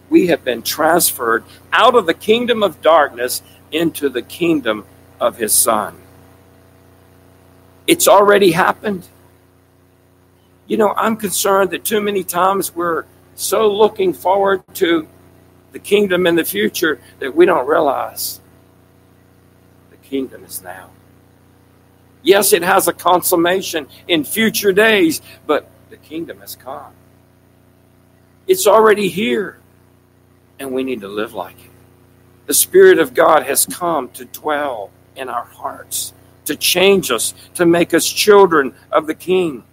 we 0.09 0.27
have 0.27 0.43
been 0.43 0.61
transferred 0.61 1.43
out 1.71 1.95
of 1.95 2.05
the 2.05 2.13
kingdom 2.13 2.63
of 2.63 2.81
darkness 2.81 3.41
into 3.71 4.09
the 4.09 4.21
kingdom 4.21 4.85
of 5.19 5.37
his 5.37 5.53
son. 5.53 5.95
It's 7.85 8.07
already 8.07 8.51
happened. 8.51 9.07
You 10.67 10.77
know, 10.77 10.93
I'm 10.95 11.15
concerned 11.15 11.71
that 11.71 11.85
too 11.85 12.01
many 12.01 12.23
times 12.23 12.75
we're 12.75 13.05
so 13.35 13.71
looking 13.71 14.13
forward 14.13 14.63
to 14.75 15.07
the 15.71 15.79
kingdom 15.79 16.27
in 16.27 16.35
the 16.35 16.43
future 16.43 16.99
that 17.19 17.35
we 17.35 17.45
don't 17.45 17.67
realize 17.67 18.41
the 19.91 19.97
kingdom 19.97 20.43
is 20.43 20.61
now. 20.61 20.89
Yes, 22.23 22.51
it 22.51 22.63
has 22.63 22.87
a 22.87 22.93
consummation 22.93 23.87
in 24.07 24.23
future 24.23 24.73
days, 24.73 25.21
but 25.45 25.69
the 25.89 25.97
kingdom 25.97 26.39
has 26.39 26.55
come. 26.55 26.91
It's 28.47 28.67
already 28.67 29.07
here 29.07 29.59
and 30.59 30.71
we 30.71 30.83
need 30.83 31.01
to 31.01 31.07
live 31.07 31.33
like 31.33 31.59
it. 31.59 31.71
The 32.47 32.53
Spirit 32.53 32.99
of 32.99 33.13
God 33.13 33.43
has 33.43 33.65
come 33.65 34.09
to 34.09 34.25
dwell 34.25 34.89
in 35.15 35.29
our 35.29 35.45
hearts, 35.45 36.13
to 36.45 36.55
change 36.55 37.11
us, 37.11 37.33
to 37.55 37.65
make 37.65 37.93
us 37.93 38.07
children 38.07 38.73
of 38.91 39.07
the 39.07 39.15
King. 39.15 39.63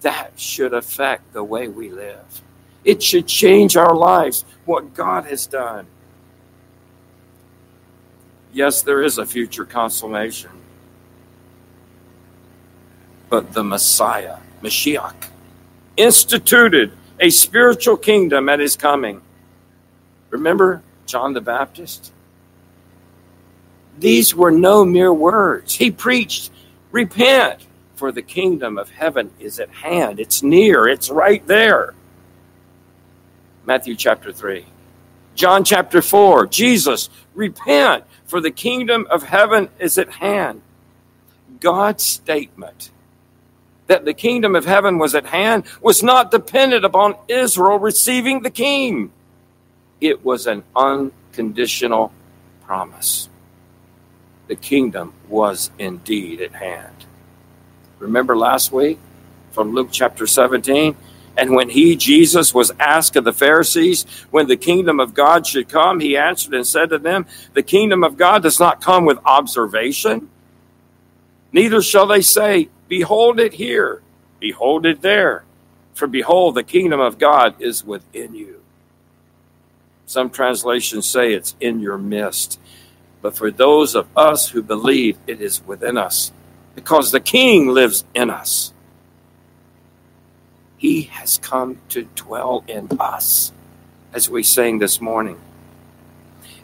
That 0.00 0.38
should 0.38 0.72
affect 0.72 1.32
the 1.32 1.44
way 1.44 1.68
we 1.68 1.90
live. 1.90 2.42
It 2.84 3.02
should 3.02 3.26
change 3.26 3.76
our 3.76 3.94
lives, 3.94 4.44
what 4.64 4.94
God 4.94 5.24
has 5.26 5.46
done. 5.46 5.86
Yes, 8.52 8.82
there 8.82 9.02
is 9.02 9.18
a 9.18 9.26
future 9.26 9.64
consummation. 9.64 10.50
But 13.28 13.52
the 13.52 13.64
Messiah, 13.64 14.36
Mashiach, 14.62 15.14
instituted 15.96 16.92
a 17.20 17.30
spiritual 17.30 17.96
kingdom 17.96 18.48
at 18.48 18.60
his 18.60 18.76
coming. 18.76 19.20
Remember 20.34 20.82
John 21.06 21.32
the 21.32 21.40
Baptist? 21.40 22.12
These 24.00 24.34
were 24.34 24.50
no 24.50 24.84
mere 24.84 25.14
words. 25.14 25.76
He 25.76 25.92
preached, 25.92 26.50
Repent, 26.90 27.64
for 27.94 28.10
the 28.10 28.20
kingdom 28.20 28.76
of 28.76 28.90
heaven 28.90 29.30
is 29.38 29.60
at 29.60 29.70
hand. 29.70 30.18
It's 30.18 30.42
near, 30.42 30.88
it's 30.88 31.08
right 31.08 31.46
there. 31.46 31.94
Matthew 33.64 33.94
chapter 33.94 34.32
3. 34.32 34.66
John 35.36 35.62
chapter 35.62 36.02
4. 36.02 36.46
Jesus, 36.48 37.10
repent, 37.36 38.02
for 38.26 38.40
the 38.40 38.50
kingdom 38.50 39.06
of 39.10 39.22
heaven 39.22 39.68
is 39.78 39.98
at 39.98 40.10
hand. 40.10 40.62
God's 41.60 42.02
statement 42.02 42.90
that 43.86 44.04
the 44.04 44.14
kingdom 44.14 44.56
of 44.56 44.64
heaven 44.64 44.98
was 44.98 45.14
at 45.14 45.26
hand 45.26 45.62
was 45.80 46.02
not 46.02 46.32
dependent 46.32 46.84
upon 46.84 47.14
Israel 47.28 47.78
receiving 47.78 48.42
the 48.42 48.50
king 48.50 49.12
it 50.04 50.24
was 50.24 50.46
an 50.46 50.62
unconditional 50.76 52.12
promise. 52.66 53.28
The 54.46 54.56
kingdom 54.56 55.14
was 55.28 55.70
indeed 55.78 56.40
at 56.42 56.52
hand. 56.52 57.06
Remember 57.98 58.36
last 58.36 58.70
week 58.70 58.98
from 59.52 59.72
Luke 59.72 59.88
chapter 59.90 60.26
17? 60.26 60.94
And 61.36 61.54
when 61.56 61.70
he, 61.70 61.96
Jesus, 61.96 62.54
was 62.54 62.70
asked 62.78 63.16
of 63.16 63.24
the 63.24 63.32
Pharisees 63.32 64.04
when 64.30 64.46
the 64.46 64.56
kingdom 64.56 65.00
of 65.00 65.14
God 65.14 65.46
should 65.46 65.68
come, 65.68 65.98
he 66.00 66.16
answered 66.16 66.54
and 66.54 66.66
said 66.66 66.90
to 66.90 66.98
them, 66.98 67.26
The 67.54 67.62
kingdom 67.62 68.04
of 68.04 68.16
God 68.16 68.42
does 68.42 68.60
not 68.60 68.82
come 68.82 69.04
with 69.04 69.18
observation. 69.24 70.28
Neither 71.50 71.82
shall 71.82 72.06
they 72.06 72.20
say, 72.20 72.68
Behold 72.88 73.40
it 73.40 73.54
here, 73.54 74.02
behold 74.38 74.86
it 74.86 75.00
there. 75.00 75.44
For 75.94 76.06
behold, 76.06 76.56
the 76.56 76.62
kingdom 76.62 77.00
of 77.00 77.18
God 77.18 77.60
is 77.60 77.84
within 77.84 78.34
you. 78.34 78.53
Some 80.06 80.30
translations 80.30 81.06
say 81.06 81.32
it's 81.32 81.54
in 81.60 81.80
your 81.80 81.98
midst. 81.98 82.58
But 83.22 83.36
for 83.36 83.50
those 83.50 83.94
of 83.94 84.06
us 84.16 84.48
who 84.50 84.62
believe, 84.62 85.16
it 85.26 85.40
is 85.40 85.64
within 85.66 85.96
us 85.96 86.32
because 86.74 87.10
the 87.10 87.20
King 87.20 87.68
lives 87.68 88.04
in 88.14 88.30
us. 88.30 88.72
He 90.76 91.02
has 91.02 91.38
come 91.38 91.78
to 91.90 92.04
dwell 92.14 92.64
in 92.68 92.88
us, 93.00 93.52
as 94.12 94.28
we 94.28 94.42
sang 94.42 94.78
this 94.78 95.00
morning. 95.00 95.40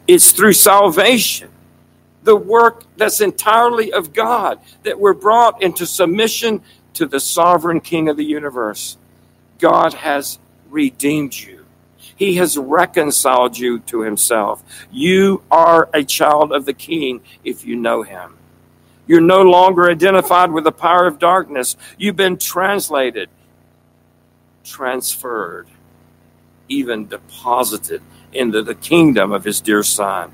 It's 0.06 0.32
through 0.32 0.54
salvation, 0.54 1.48
the 2.22 2.36
work 2.36 2.84
that's 2.96 3.20
entirely 3.20 3.92
of 3.92 4.12
God, 4.12 4.60
that 4.82 4.98
we're 4.98 5.14
brought 5.14 5.62
into 5.62 5.86
submission 5.86 6.60
to 6.94 7.06
the 7.06 7.20
sovereign 7.20 7.80
King 7.80 8.08
of 8.08 8.16
the 8.16 8.24
universe. 8.24 8.98
God 9.58 9.94
has 9.94 10.38
redeemed 10.68 11.34
you. 11.34 11.59
He 12.20 12.34
has 12.34 12.58
reconciled 12.58 13.56
you 13.56 13.78
to 13.78 14.02
himself. 14.02 14.62
You 14.92 15.42
are 15.50 15.88
a 15.94 16.04
child 16.04 16.52
of 16.52 16.66
the 16.66 16.74
king 16.74 17.22
if 17.44 17.64
you 17.64 17.76
know 17.76 18.02
him. 18.02 18.36
You're 19.06 19.22
no 19.22 19.40
longer 19.40 19.90
identified 19.90 20.52
with 20.52 20.64
the 20.64 20.70
power 20.70 21.06
of 21.06 21.18
darkness. 21.18 21.78
You've 21.96 22.16
been 22.16 22.36
translated, 22.36 23.30
transferred, 24.64 25.66
even 26.68 27.08
deposited 27.08 28.02
into 28.34 28.62
the 28.62 28.74
kingdom 28.74 29.32
of 29.32 29.44
his 29.44 29.62
dear 29.62 29.82
son. 29.82 30.30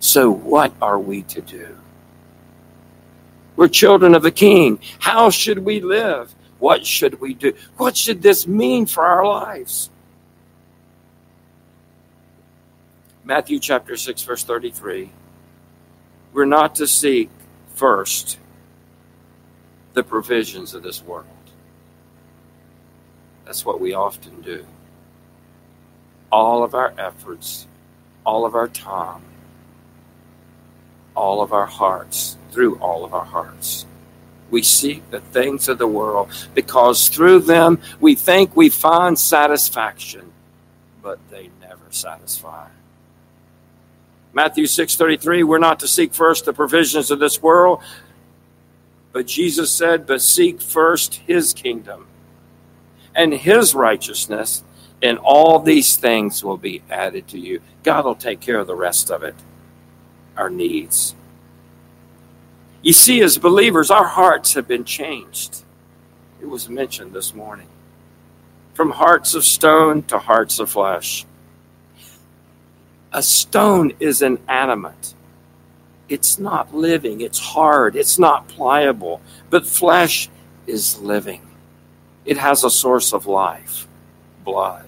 So, 0.00 0.28
what 0.28 0.72
are 0.82 0.98
we 0.98 1.22
to 1.22 1.40
do? 1.40 1.78
We're 3.54 3.68
children 3.68 4.16
of 4.16 4.24
the 4.24 4.32
king. 4.32 4.80
How 4.98 5.30
should 5.30 5.60
we 5.60 5.78
live? 5.78 6.34
What 6.58 6.84
should 6.84 7.20
we 7.20 7.34
do? 7.34 7.54
What 7.76 7.96
should 7.96 8.22
this 8.22 8.48
mean 8.48 8.86
for 8.86 9.06
our 9.06 9.24
lives? 9.24 9.88
Matthew 13.30 13.60
chapter 13.60 13.96
6, 13.96 14.24
verse 14.24 14.42
33. 14.42 15.08
We're 16.32 16.46
not 16.46 16.74
to 16.74 16.88
seek 16.88 17.30
first 17.76 18.40
the 19.92 20.02
provisions 20.02 20.74
of 20.74 20.82
this 20.82 21.00
world. 21.00 21.28
That's 23.44 23.64
what 23.64 23.80
we 23.80 23.94
often 23.94 24.40
do. 24.40 24.66
All 26.32 26.64
of 26.64 26.74
our 26.74 26.92
efforts, 26.98 27.68
all 28.26 28.44
of 28.44 28.56
our 28.56 28.66
time, 28.66 29.22
all 31.14 31.40
of 31.40 31.52
our 31.52 31.66
hearts, 31.66 32.36
through 32.50 32.78
all 32.78 33.04
of 33.04 33.14
our 33.14 33.26
hearts. 33.26 33.86
We 34.50 34.64
seek 34.64 35.08
the 35.12 35.20
things 35.20 35.68
of 35.68 35.78
the 35.78 35.86
world 35.86 36.32
because 36.52 37.08
through 37.08 37.42
them 37.42 37.80
we 38.00 38.16
think 38.16 38.56
we 38.56 38.70
find 38.70 39.16
satisfaction, 39.16 40.32
but 41.00 41.20
they 41.30 41.50
never 41.60 41.86
satisfy. 41.90 42.66
Matthew 44.32 44.66
6:33 44.66 45.42
we're 45.42 45.58
not 45.58 45.80
to 45.80 45.88
seek 45.88 46.14
first 46.14 46.44
the 46.44 46.52
provisions 46.52 47.10
of 47.10 47.18
this 47.18 47.42
world, 47.42 47.82
but 49.12 49.26
Jesus 49.26 49.72
said, 49.72 50.06
"But 50.06 50.22
seek 50.22 50.60
first 50.60 51.16
his 51.26 51.52
kingdom 51.52 52.06
and 53.14 53.34
his 53.34 53.74
righteousness, 53.74 54.62
and 55.02 55.18
all 55.18 55.58
these 55.58 55.96
things 55.96 56.44
will 56.44 56.56
be 56.56 56.82
added 56.88 57.26
to 57.28 57.38
you." 57.38 57.60
God 57.82 58.04
will 58.04 58.14
take 58.14 58.40
care 58.40 58.58
of 58.58 58.66
the 58.66 58.76
rest 58.76 59.10
of 59.10 59.22
it. 59.22 59.34
Our 60.36 60.48
needs. 60.48 61.14
You 62.82 62.92
see, 62.92 63.20
as 63.20 63.36
believers, 63.36 63.90
our 63.90 64.06
hearts 64.06 64.54
have 64.54 64.66
been 64.66 64.84
changed. 64.84 65.64
It 66.40 66.48
was 66.48 66.68
mentioned 66.68 67.12
this 67.12 67.34
morning. 67.34 67.66
From 68.72 68.92
hearts 68.92 69.34
of 69.34 69.44
stone 69.44 70.02
to 70.04 70.18
hearts 70.18 70.58
of 70.58 70.70
flesh. 70.70 71.26
A 73.12 73.22
stone 73.22 73.92
is 73.98 74.22
inanimate. 74.22 75.14
It's 76.08 76.38
not 76.38 76.74
living, 76.74 77.20
it's 77.20 77.38
hard, 77.38 77.96
it's 77.96 78.18
not 78.18 78.48
pliable. 78.48 79.20
But 79.48 79.66
flesh 79.66 80.28
is 80.66 80.98
living. 81.00 81.42
It 82.24 82.36
has 82.36 82.62
a 82.62 82.70
source 82.70 83.12
of 83.12 83.26
life, 83.26 83.88
blood. 84.44 84.86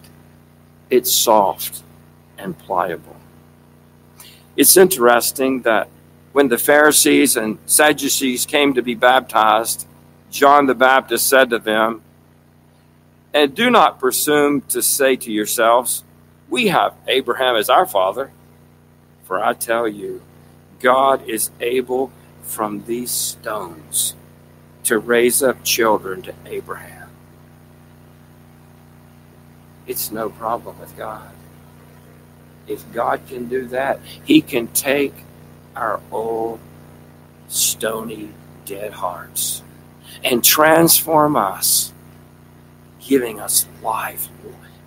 It's 0.90 1.12
soft 1.12 1.82
and 2.38 2.56
pliable. 2.56 3.16
It's 4.56 4.76
interesting 4.76 5.62
that 5.62 5.88
when 6.32 6.48
the 6.48 6.58
Pharisees 6.58 7.36
and 7.36 7.58
Sadducees 7.66 8.46
came 8.46 8.74
to 8.74 8.82
be 8.82 8.94
baptized, 8.94 9.86
John 10.30 10.66
the 10.66 10.74
Baptist 10.74 11.26
said 11.28 11.50
to 11.50 11.58
them, 11.58 12.02
And 13.34 13.54
do 13.54 13.70
not 13.70 13.98
presume 13.98 14.62
to 14.62 14.82
say 14.82 15.16
to 15.16 15.32
yourselves, 15.32 16.04
We 16.52 16.66
have 16.66 16.94
Abraham 17.08 17.56
as 17.56 17.70
our 17.70 17.86
father. 17.86 18.30
For 19.24 19.42
I 19.42 19.54
tell 19.54 19.88
you, 19.88 20.20
God 20.80 21.26
is 21.26 21.50
able 21.60 22.12
from 22.42 22.84
these 22.84 23.10
stones 23.10 24.14
to 24.84 24.98
raise 24.98 25.42
up 25.42 25.64
children 25.64 26.20
to 26.20 26.34
Abraham. 26.44 27.08
It's 29.86 30.12
no 30.12 30.28
problem 30.28 30.78
with 30.78 30.94
God. 30.94 31.30
If 32.66 32.92
God 32.92 33.26
can 33.26 33.48
do 33.48 33.64
that, 33.68 34.00
He 34.22 34.42
can 34.42 34.66
take 34.66 35.14
our 35.74 36.02
old, 36.10 36.60
stony, 37.48 38.28
dead 38.66 38.92
hearts 38.92 39.62
and 40.22 40.44
transform 40.44 41.34
us, 41.34 41.94
giving 43.00 43.40
us 43.40 43.66
life, 43.82 44.28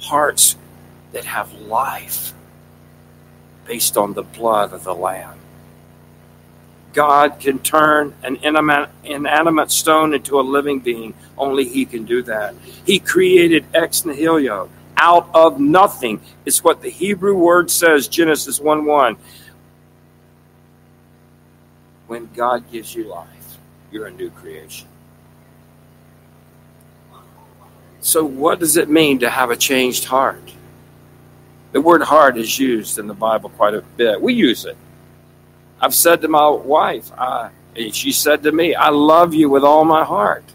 hearts 0.01 0.57
that 1.15 1.25
have 1.25 1.51
life 1.53 2.33
based 3.65 3.95
on 3.97 4.13
the 4.13 4.21
blood 4.21 4.73
of 4.73 4.83
the 4.83 4.93
Lamb. 4.93 5.39
God 6.93 7.39
can 7.39 7.59
turn 7.59 8.13
an 8.21 8.37
inanimate 9.03 9.71
stone 9.71 10.13
into 10.13 10.39
a 10.39 10.43
living 10.43 10.79
being. 10.79 11.13
Only 11.37 11.63
He 11.63 11.85
can 11.85 12.03
do 12.03 12.21
that. 12.23 12.53
He 12.85 12.99
created 12.99 13.65
ex 13.73 14.05
nihilo, 14.05 14.69
out 14.97 15.29
of 15.33 15.59
nothing. 15.59 16.19
It's 16.45 16.63
what 16.63 16.81
the 16.81 16.89
Hebrew 16.89 17.35
word 17.35 17.71
says, 17.71 18.07
Genesis 18.07 18.59
1 18.59 18.85
1 18.85 19.17
when 22.07 22.29
God 22.35 22.69
gives 22.71 22.93
you 22.93 23.05
life, 23.05 23.57
you're 23.91 24.07
a 24.07 24.11
new 24.11 24.29
creation. 24.29 24.87
So, 28.01 28.23
what 28.23 28.59
does 28.59 28.77
it 28.77 28.89
mean 28.89 29.19
to 29.19 29.29
have 29.29 29.49
a 29.49 29.55
changed 29.55 30.05
heart? 30.05 30.54
The 31.75 31.81
word 31.81 32.03
heart 32.03 32.37
is 32.37 32.57
used 32.57 32.99
in 32.99 33.07
the 33.07 33.13
Bible 33.13 33.49
quite 33.49 33.73
a 33.73 33.81
bit. 33.81 34.21
We 34.21 34.33
use 34.33 34.63
it. 34.63 34.77
I've 35.81 35.93
said 35.93 36.21
to 36.21 36.29
my 36.29 36.47
wife, 36.47 37.11
I, 37.11 37.49
she 37.91 38.13
said 38.13 38.43
to 38.43 38.53
me, 38.53 38.73
I 38.73 38.87
love 38.87 39.33
you 39.33 39.49
with 39.49 39.65
all 39.65 39.83
my 39.83 40.05
heart. 40.05 40.45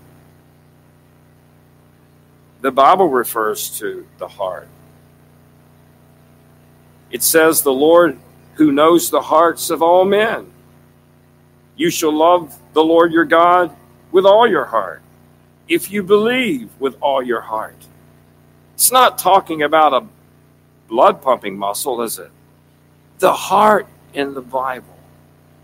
The 2.63 2.71
Bible 2.71 3.11
refers 3.11 3.69
to 3.81 4.07
the 4.17 4.29
heart. 4.29 4.67
It 7.11 7.23
says, 7.23 7.61
The 7.61 7.71
Lord 7.71 8.19
who 8.55 8.73
knows 8.73 9.11
the 9.11 9.21
hearts 9.21 9.69
of 9.69 9.83
all 9.83 10.07
men 10.07 10.51
you 11.77 11.91
shall 11.91 12.17
love 12.17 12.59
the 12.73 12.83
Lord 12.83 13.13
your 13.13 13.27
God 13.27 13.77
with 14.11 14.25
all 14.25 14.49
your 14.49 14.65
heart, 14.65 15.03
if 15.69 15.91
you 15.91 16.03
believe 16.03 16.71
with 16.79 16.97
all 17.03 17.23
your 17.23 17.43
heart. 17.43 17.77
It's 18.75 18.91
not 18.91 19.19
talking 19.19 19.65
about 19.65 19.93
a 19.93 20.07
blood 20.91 21.23
pumping 21.23 21.57
muscle, 21.57 22.03
is 22.03 22.19
it? 22.19 22.31
The 23.21 23.33
heart 23.33 23.87
in 24.13 24.35
the 24.35 24.43
Bible, 24.43 24.99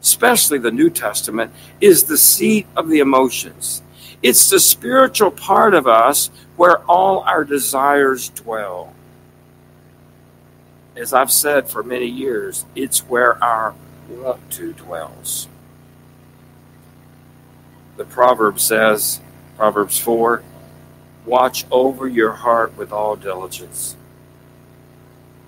especially 0.00 0.58
the 0.58 0.70
New 0.70 0.88
Testament, 0.88 1.52
is 1.82 2.04
the 2.04 2.16
seat 2.16 2.66
of 2.74 2.88
the 2.88 3.00
emotions. 3.00 3.82
It's 4.22 4.48
the 4.48 4.60
spiritual 4.60 5.30
part 5.30 5.74
of 5.74 5.86
us 5.86 6.30
where 6.56 6.78
all 6.84 7.20
our 7.20 7.44
desires 7.44 8.30
dwell. 8.30 8.94
As 10.96 11.12
I've 11.12 11.30
said 11.30 11.68
for 11.68 11.82
many 11.82 12.06
years, 12.06 12.64
it's 12.74 13.00
where 13.00 13.42
our 13.44 13.74
want 14.08 14.50
to 14.52 14.72
dwells 14.72 15.48
the 17.96 18.04
proverb 18.04 18.60
says, 18.60 19.20
Proverbs 19.56 19.98
4 19.98 20.42
Watch 21.24 21.66
over 21.72 22.06
your 22.06 22.32
heart 22.32 22.76
with 22.76 22.92
all 22.92 23.16
diligence, 23.16 23.95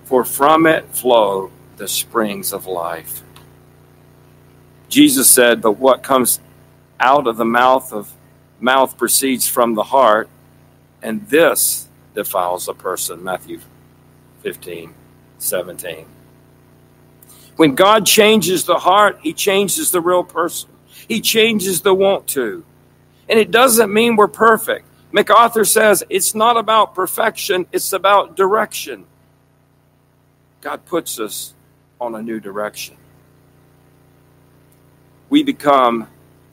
for 0.09 0.25
from 0.25 0.65
it 0.65 0.83
flow 0.87 1.51
the 1.77 1.87
springs 1.87 2.51
of 2.51 2.65
life. 2.65 3.21
Jesus 4.87 5.29
said, 5.29 5.61
But 5.61 5.73
what 5.73 6.01
comes 6.01 6.39
out 6.99 7.27
of 7.27 7.37
the 7.37 7.45
mouth 7.45 7.93
of 7.93 8.11
mouth 8.59 8.97
proceeds 8.97 9.47
from 9.47 9.75
the 9.75 9.83
heart, 9.83 10.27
and 11.03 11.29
this 11.29 11.87
defiles 12.15 12.67
a 12.67 12.73
person. 12.73 13.23
Matthew 13.23 13.59
15, 14.41 14.95
17. 15.37 16.07
When 17.57 17.75
God 17.75 18.07
changes 18.07 18.65
the 18.65 18.79
heart, 18.79 19.19
he 19.21 19.31
changes 19.31 19.91
the 19.91 20.01
real 20.01 20.23
person. 20.23 20.71
He 21.07 21.21
changes 21.21 21.81
the 21.81 21.93
want 21.93 22.25
to. 22.29 22.65
And 23.29 23.37
it 23.37 23.51
doesn't 23.51 23.93
mean 23.93 24.15
we're 24.15 24.27
perfect. 24.27 24.87
MacArthur 25.11 25.65
says 25.65 26.03
it's 26.09 26.33
not 26.33 26.57
about 26.57 26.95
perfection, 26.95 27.67
it's 27.71 27.93
about 27.93 28.35
direction. 28.35 29.05
God 30.61 30.85
puts 30.85 31.19
us 31.19 31.53
on 32.01 32.15
a 32.15 32.21
new 32.21 32.39
direction. 32.39 32.97
We 35.29 35.43
become 35.43 36.07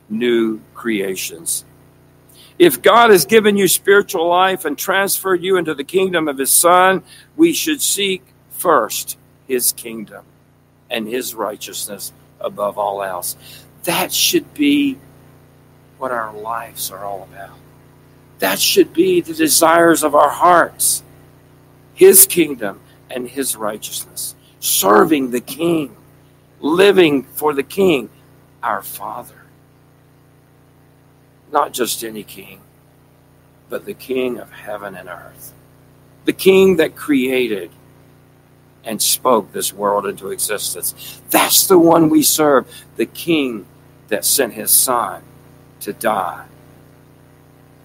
new 0.09 0.61
creations. 0.75 1.65
If 2.59 2.81
God 2.81 3.11
has 3.11 3.27
given 3.27 3.57
you 3.57 3.69
spiritual 3.69 4.29
life 4.29 4.65
and 4.65 4.79
transferred 4.79 5.43
you 5.43 5.57
into 5.57 5.75
the 5.75 5.85
kingdom 5.85 6.29
of 6.29 6.39
His 6.39 6.51
Son, 6.51 7.03
we 7.37 7.53
should 7.53 7.83
seek 7.83 8.23
first 8.51 9.19
His 9.47 9.73
kingdom 9.73 10.25
and 10.91 11.07
His 11.07 11.35
righteousness 11.35 12.13
above 12.41 12.79
all 12.79 13.03
else. 13.03 13.37
That 13.85 14.13
should 14.13 14.55
be 14.55 14.99
what 15.99 16.13
our 16.13 16.33
lives 16.35 16.91
are 16.91 17.05
all 17.05 17.25
about. 17.25 17.59
That 18.39 18.59
should 18.59 18.93
be 18.93 19.21
the 19.21 19.35
desires 19.35 20.03
of 20.03 20.15
our 20.15 20.31
hearts. 20.31 21.03
His 21.95 22.27
kingdom 22.27 22.81
and 23.11 23.29
His 23.29 23.57
righteousness. 23.57 24.35
Serving 24.61 25.31
the 25.31 25.41
King. 25.41 25.97
Living 26.61 27.23
for 27.23 27.53
the 27.53 27.63
King, 27.63 28.09
our 28.63 28.83
Father. 28.83 29.43
Not 31.53 31.73
just 31.73 32.03
any 32.03 32.23
King, 32.23 32.61
but 33.69 33.85
the 33.85 33.95
King 33.95 34.39
of 34.39 34.51
heaven 34.51 34.95
and 34.95 35.09
earth. 35.09 35.53
The 36.25 36.33
King 36.33 36.77
that 36.77 36.97
created 36.97 37.71
and 38.85 39.03
spoke 39.03 39.53
this 39.53 39.73
world 39.73 40.07
into 40.07 40.31
existence. 40.31 41.21
That's 41.31 41.67
the 41.67 41.79
one 41.79 42.09
we 42.09 42.23
serve, 42.23 42.67
the 42.97 43.07
King 43.07 43.67
that 44.09 44.25
sent 44.25 44.55
his 44.55 44.71
son 44.71 45.23
to 45.81 45.93
die 45.93 46.47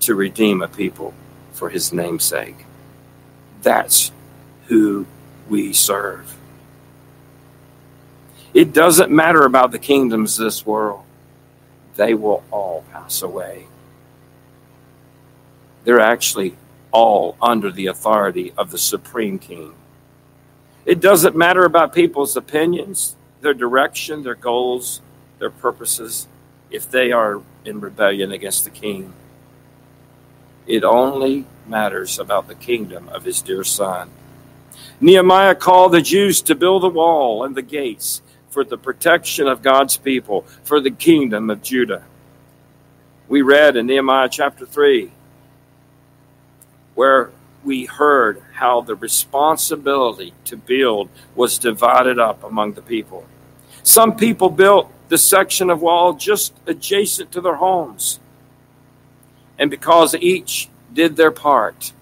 to 0.01 0.15
redeem 0.15 0.61
a 0.61 0.67
people 0.67 1.13
for 1.53 1.69
his 1.69 1.91
namesake. 1.91 2.65
That's 3.61 4.11
who 4.67 5.05
we 5.49 5.73
serve. 5.73 6.37
It 8.53 8.73
doesn't 8.73 9.11
matter 9.11 9.45
about 9.45 9.71
the 9.71 9.79
kingdoms 9.79 10.37
of 10.37 10.45
this 10.45 10.65
world, 10.65 11.03
they 11.95 12.13
will 12.13 12.43
all 12.51 12.83
pass 12.91 13.21
away. 13.21 13.67
They're 15.83 15.99
actually 15.99 16.55
all 16.91 17.37
under 17.41 17.71
the 17.71 17.87
authority 17.87 18.53
of 18.57 18.71
the 18.71 18.77
Supreme 18.77 19.39
King. 19.39 19.73
It 20.85 20.99
doesn't 20.99 21.35
matter 21.35 21.63
about 21.63 21.93
people's 21.93 22.35
opinions, 22.35 23.15
their 23.41 23.53
direction, 23.53 24.23
their 24.23 24.35
goals, 24.35 25.01
their 25.39 25.49
purposes, 25.49 26.27
if 26.69 26.89
they 26.89 27.11
are 27.11 27.41
in 27.65 27.79
rebellion 27.79 28.31
against 28.31 28.63
the 28.63 28.69
King. 28.69 29.13
It 30.67 30.83
only 30.83 31.45
matters 31.67 32.19
about 32.19 32.47
the 32.47 32.55
kingdom 32.55 33.09
of 33.09 33.23
his 33.23 33.41
dear 33.41 33.63
Son. 33.63 34.09
Nehemiah 35.01 35.55
called 35.55 35.93
the 35.93 36.01
Jews 36.01 36.41
to 36.43 36.53
build 36.53 36.83
the 36.83 36.89
wall 36.89 37.43
and 37.43 37.55
the 37.55 37.63
gates 37.63 38.21
for 38.51 38.63
the 38.63 38.77
protection 38.77 39.47
of 39.47 39.63
God's 39.63 39.97
people, 39.97 40.45
for 40.63 40.79
the 40.79 40.91
kingdom 40.91 41.49
of 41.49 41.63
Judah. 41.63 42.03
We 43.27 43.41
read 43.41 43.75
in 43.75 43.87
Nehemiah 43.87 44.29
chapter 44.29 44.65
3 44.65 45.11
where 46.93 47.31
we 47.63 47.85
heard 47.85 48.43
how 48.53 48.81
the 48.81 48.95
responsibility 48.95 50.33
to 50.45 50.57
build 50.57 51.09
was 51.35 51.57
divided 51.57 52.19
up 52.19 52.43
among 52.43 52.73
the 52.73 52.81
people. 52.81 53.25
Some 53.81 54.15
people 54.15 54.49
built 54.49 54.91
the 55.09 55.17
section 55.17 55.69
of 55.69 55.81
wall 55.81 56.13
just 56.13 56.53
adjacent 56.67 57.31
to 57.31 57.41
their 57.41 57.55
homes. 57.55 58.19
And 59.57 59.71
because 59.71 60.13
each 60.15 60.69
did 60.93 61.15
their 61.15 61.31
part, 61.31 61.93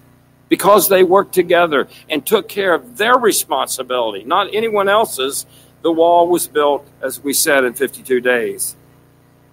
because 0.50 0.88
they 0.88 1.04
worked 1.04 1.32
together 1.32 1.88
and 2.10 2.26
took 2.26 2.48
care 2.48 2.74
of 2.74 2.98
their 2.98 3.16
responsibility, 3.16 4.24
not 4.24 4.52
anyone 4.52 4.88
else's, 4.88 5.46
the 5.80 5.92
wall 5.92 6.28
was 6.28 6.48
built, 6.48 6.86
as 7.00 7.20
we 7.20 7.32
said, 7.32 7.64
in 7.64 7.72
52 7.72 8.20
days. 8.20 8.76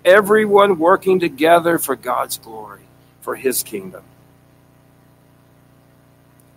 Everyone 0.04 0.80
working 0.80 1.20
together 1.20 1.78
for 1.78 1.96
God's 1.96 2.38
glory, 2.38 2.82
for 3.22 3.36
His 3.36 3.64
kingdom. 3.64 4.04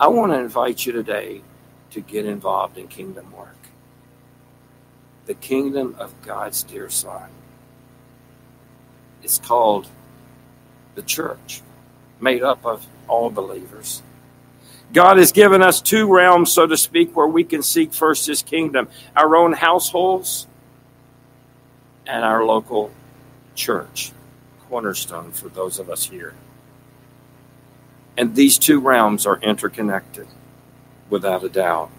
I 0.01 0.09
want 0.09 0.33
to 0.33 0.39
invite 0.39 0.87
you 0.87 0.93
today 0.93 1.43
to 1.91 2.01
get 2.01 2.25
involved 2.25 2.79
in 2.79 2.89
kingdom 2.89 3.31
work. 3.33 3.57
The 5.27 5.35
kingdom 5.35 5.95
of 5.99 6.15
God's 6.23 6.63
dear 6.63 6.89
Son. 6.89 7.29
It's 9.23 9.39
called 9.39 9.87
the 10.95 11.03
church, 11.03 11.61
made 12.19 12.43
up 12.43 12.65
of 12.65 12.87
all 13.07 13.29
believers. 13.29 14.03
God 14.93 15.19
has 15.19 15.31
given 15.31 15.63
us 15.63 15.81
two 15.81 16.13
realms, 16.13 16.53
so 16.53 16.67
to 16.67 16.77
speak, 16.77 17.17
where 17.17 17.27
we 17.27 17.45
can 17.45 17.63
seek 17.63 17.93
first 17.93 18.27
His 18.27 18.43
kingdom 18.43 18.89
our 19.15 19.37
own 19.37 19.53
households 19.53 20.47
and 22.07 22.25
our 22.25 22.45
local 22.45 22.91
church, 23.55 24.13
cornerstone 24.69 25.31
for 25.31 25.49
those 25.49 25.79
of 25.79 25.91
us 25.91 26.07
here. 26.07 26.35
And 28.17 28.35
these 28.35 28.59
two 28.59 28.81
realms 28.81 29.27
are 29.27 29.39
interconnected, 29.41 30.27
without 31.09 31.45
a 31.45 31.49
doubt. 31.49 31.91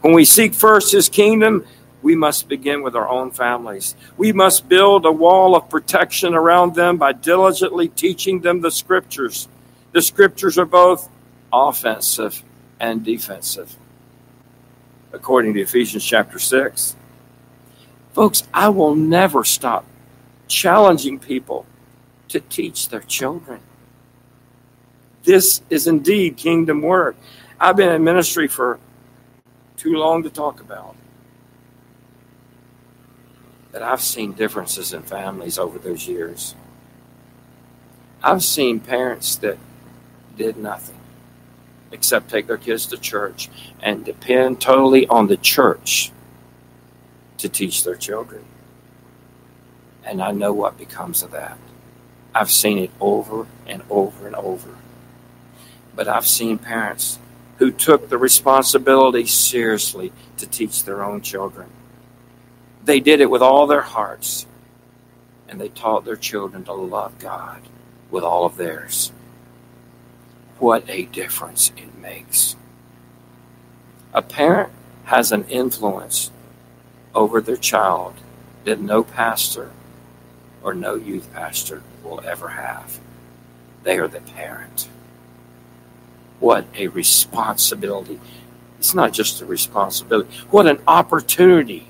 When 0.00 0.12
we 0.12 0.24
seek 0.24 0.54
first 0.54 0.90
His 0.90 1.08
kingdom, 1.08 1.64
we 2.02 2.16
must 2.16 2.48
begin 2.48 2.82
with 2.82 2.96
our 2.96 3.08
own 3.08 3.30
families. 3.30 3.94
We 4.16 4.32
must 4.32 4.68
build 4.68 5.06
a 5.06 5.12
wall 5.12 5.54
of 5.54 5.70
protection 5.70 6.34
around 6.34 6.74
them 6.74 6.96
by 6.96 7.12
diligently 7.12 7.86
teaching 7.86 8.40
them 8.40 8.60
the 8.60 8.72
scriptures. 8.72 9.46
The 9.92 10.02
scriptures 10.02 10.58
are 10.58 10.66
both 10.66 11.08
offensive 11.52 12.42
and 12.80 13.04
defensive, 13.04 13.76
according 15.12 15.54
to 15.54 15.60
Ephesians 15.60 16.04
chapter 16.04 16.38
6. 16.38 16.96
Folks, 18.12 18.42
I 18.52 18.68
will 18.68 18.94
never 18.94 19.44
stop 19.44 19.84
challenging 20.48 21.18
people 21.18 21.66
to 22.28 22.40
teach 22.40 22.88
their 22.88 23.00
children. 23.00 23.60
This 25.24 25.62
is 25.70 25.86
indeed 25.86 26.36
kingdom 26.36 26.82
work. 26.82 27.16
I've 27.60 27.76
been 27.76 27.92
in 27.92 28.02
ministry 28.02 28.48
for 28.48 28.80
too 29.76 29.94
long 29.96 30.22
to 30.24 30.30
talk 30.30 30.60
about. 30.60 30.96
But 33.70 33.82
I've 33.82 34.02
seen 34.02 34.32
differences 34.32 34.92
in 34.92 35.02
families 35.02 35.58
over 35.58 35.78
those 35.78 36.06
years. 36.06 36.54
I've 38.22 38.42
seen 38.42 38.80
parents 38.80 39.36
that 39.36 39.58
did 40.36 40.56
nothing 40.56 41.01
except 41.92 42.30
take 42.30 42.46
their 42.46 42.56
kids 42.56 42.86
to 42.86 42.96
church 42.96 43.48
and 43.80 44.04
depend 44.04 44.60
totally 44.60 45.06
on 45.06 45.26
the 45.26 45.36
church 45.36 46.10
to 47.38 47.48
teach 47.48 47.84
their 47.84 47.96
children. 47.96 48.44
And 50.04 50.22
I 50.22 50.32
know 50.32 50.52
what 50.52 50.78
becomes 50.78 51.22
of 51.22 51.30
that. 51.32 51.58
I've 52.34 52.50
seen 52.50 52.78
it 52.78 52.90
over 53.00 53.46
and 53.66 53.82
over 53.90 54.26
and 54.26 54.34
over. 54.36 54.70
But 55.94 56.08
I've 56.08 56.26
seen 56.26 56.58
parents 56.58 57.18
who 57.58 57.70
took 57.70 58.08
the 58.08 58.18
responsibility 58.18 59.26
seriously 59.26 60.12
to 60.38 60.46
teach 60.46 60.84
their 60.84 61.04
own 61.04 61.20
children. 61.20 61.68
They 62.84 62.98
did 62.98 63.20
it 63.20 63.30
with 63.30 63.42
all 63.42 63.66
their 63.66 63.82
hearts, 63.82 64.46
and 65.48 65.60
they 65.60 65.68
taught 65.68 66.04
their 66.04 66.16
children 66.16 66.64
to 66.64 66.72
love 66.72 67.18
God 67.18 67.60
with 68.10 68.24
all 68.24 68.44
of 68.44 68.56
theirs. 68.56 69.12
What 70.62 70.88
a 70.88 71.06
difference 71.06 71.72
it 71.76 71.98
makes. 72.00 72.54
A 74.14 74.22
parent 74.22 74.70
has 75.06 75.32
an 75.32 75.44
influence 75.48 76.30
over 77.16 77.40
their 77.40 77.56
child 77.56 78.14
that 78.62 78.78
no 78.78 79.02
pastor 79.02 79.72
or 80.62 80.72
no 80.72 80.94
youth 80.94 81.32
pastor 81.32 81.82
will 82.04 82.20
ever 82.24 82.50
have. 82.50 83.00
They 83.82 83.98
are 83.98 84.06
the 84.06 84.20
parent. 84.20 84.88
What 86.38 86.66
a 86.76 86.86
responsibility. 86.86 88.20
It's 88.78 88.94
not 88.94 89.12
just 89.12 89.42
a 89.42 89.44
responsibility, 89.44 90.30
what 90.48 90.68
an 90.68 90.80
opportunity. 90.86 91.88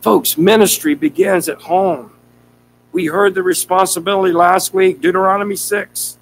Folks, 0.00 0.38
ministry 0.38 0.94
begins 0.94 1.48
at 1.48 1.62
home. 1.62 2.12
We 2.92 3.06
heard 3.06 3.34
the 3.34 3.42
responsibility 3.42 4.32
last 4.32 4.72
week, 4.72 5.00
Deuteronomy 5.00 5.56
6, 5.56 6.18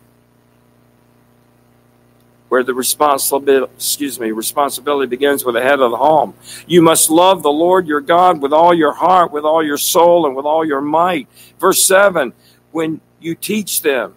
where 2.49 2.63
the 2.63 2.75
responsibility, 2.75 3.73
excuse 3.77 4.19
me, 4.19 4.31
responsibility 4.31 5.07
begins 5.07 5.45
with 5.45 5.55
the 5.55 5.63
head 5.63 5.81
of 5.81 5.91
the 5.91 5.97
home. 5.97 6.35
You 6.67 6.83
must 6.83 7.11
love 7.11 7.43
the 7.43 7.51
Lord 7.51 7.87
your 7.87 8.01
God 8.01 8.41
with 8.41 8.53
all 8.53 8.73
your 8.73 8.93
heart, 8.93 9.33
with 9.33 9.45
all 9.45 9.63
your 9.63 9.77
soul, 9.77 10.27
and 10.27 10.35
with 10.35 10.47
all 10.47 10.65
your 10.65 10.81
might. 10.81 11.29
Verse 11.59 11.85
7, 11.85 12.33
when 12.73 13.01
you 13.21 13.35
teach 13.35 13.83
them, 13.83 14.15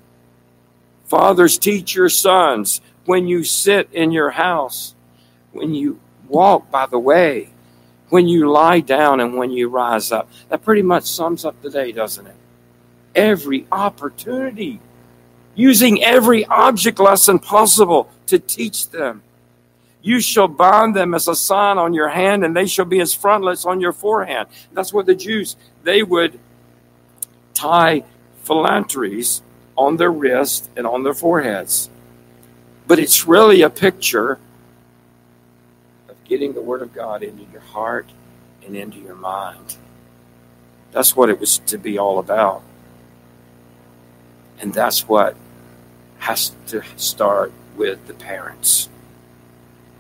fathers 1.06 1.58
teach 1.58 1.94
your 1.94 2.10
sons, 2.10 2.80
when 3.06 3.28
you 3.28 3.44
sit 3.44 3.90
in 3.92 4.12
your 4.12 4.32
house, 4.32 4.96
when 5.52 5.74
you 5.74 6.00
walk 6.28 6.72
by 6.72 6.86
the 6.86 7.00
way, 7.00 7.50
when 8.10 8.28
you 8.28 8.50
lie 8.50 8.80
down, 8.80 9.20
and 9.20 9.36
when 9.36 9.52
you 9.52 9.70
rise 9.70 10.12
up. 10.12 10.30
That 10.50 10.64
pretty 10.64 10.82
much 10.82 11.06
sums 11.06 11.46
up 11.46 11.62
the 11.62 11.70
day, 11.70 11.92
doesn't 11.92 12.28
it? 12.28 12.36
Every 13.16 13.66
opportunity, 13.72 14.80
using 15.62 16.04
every 16.04 16.46
object 16.46 17.00
lesson 17.00 17.38
possible 17.40 18.10
to 18.26 18.40
teach 18.40 18.90
them. 18.90 19.22
You 20.02 20.20
shall 20.20 20.48
bind 20.48 20.96
them 20.96 21.14
as 21.14 21.28
a 21.28 21.36
sign 21.36 21.78
on 21.78 21.94
your 21.94 22.10
hand, 22.10 22.44
and 22.44 22.56
they 22.56 22.66
shall 22.66 22.86
be 22.86 23.00
as 23.00 23.14
frontlets 23.14 23.66
on 23.66 23.80
your 23.80 23.94
forehand. 23.94 24.50
That's 24.74 24.92
what 24.92 25.06
the 25.06 25.14
Jews, 25.14 25.56
they 25.84 26.02
would 26.02 26.40
tie 27.54 28.04
phylacteries 28.44 29.44
on 29.78 29.98
their 29.98 30.12
wrists 30.12 30.68
and 30.76 30.88
on 30.88 31.04
their 31.04 31.14
foreheads. 31.14 31.90
But 32.88 32.98
it's 32.98 33.28
really 33.28 33.62
a 33.62 33.70
picture 33.70 34.40
of 36.10 36.16
getting 36.24 36.54
the 36.54 36.62
Word 36.62 36.82
of 36.82 36.94
God 36.94 37.22
into 37.22 37.44
your 37.52 37.62
heart 37.62 38.10
and 38.66 38.76
into 38.76 38.98
your 38.98 39.16
mind. 39.16 39.78
That's 40.92 41.16
what 41.16 41.30
it 41.30 41.40
was 41.40 41.60
to 41.68 41.78
be 41.78 42.00
all 42.00 42.18
about. 42.18 42.64
And 44.60 44.74
that's 44.74 45.08
what 45.08 45.36
has 46.22 46.54
to 46.68 46.84
start 46.98 47.52
with 47.76 48.06
the 48.06 48.14
parents. 48.14 48.88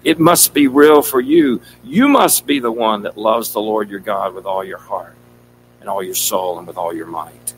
It 0.03 0.19
must 0.19 0.53
be 0.53 0.67
real 0.67 1.01
for 1.01 1.19
you. 1.19 1.61
You 1.83 2.07
must 2.07 2.45
be 2.45 2.59
the 2.59 2.71
one 2.71 3.03
that 3.03 3.17
loves 3.17 3.51
the 3.51 3.59
Lord 3.59 3.89
your 3.89 3.99
God 3.99 4.33
with 4.33 4.45
all 4.45 4.63
your 4.63 4.77
heart 4.77 5.15
and 5.79 5.89
all 5.89 6.03
your 6.03 6.15
soul 6.15 6.59
and 6.59 6.67
with 6.67 6.77
all 6.77 6.93
your 6.93 7.07
might. 7.07 7.53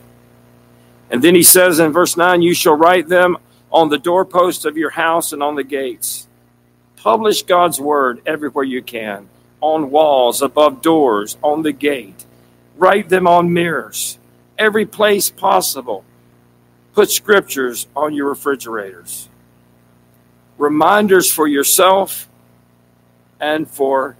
And 1.10 1.22
then 1.22 1.34
he 1.34 1.42
says 1.42 1.78
in 1.78 1.92
verse 1.92 2.16
9, 2.16 2.40
You 2.40 2.54
shall 2.54 2.74
write 2.74 3.08
them 3.08 3.36
on 3.70 3.90
the 3.90 3.98
doorposts 3.98 4.64
of 4.64 4.78
your 4.78 4.90
house 4.90 5.32
and 5.32 5.42
on 5.42 5.56
the 5.56 5.64
gates. 5.64 6.26
Publish 6.96 7.42
God's 7.42 7.78
word 7.78 8.22
everywhere 8.24 8.64
you 8.64 8.82
can 8.82 9.28
on 9.60 9.90
walls, 9.90 10.42
above 10.42 10.82
doors, 10.82 11.36
on 11.42 11.62
the 11.62 11.72
gate. 11.72 12.24
Write 12.76 13.08
them 13.10 13.26
on 13.26 13.52
mirrors, 13.52 14.18
every 14.58 14.86
place 14.86 15.30
possible. 15.30 16.04
Put 16.94 17.10
scriptures 17.10 17.86
on 17.94 18.14
your 18.14 18.28
refrigerators. 18.28 19.28
Reminders 20.56 21.30
for 21.30 21.46
yourself 21.46 22.28
and 23.40 23.68
for 23.68 24.16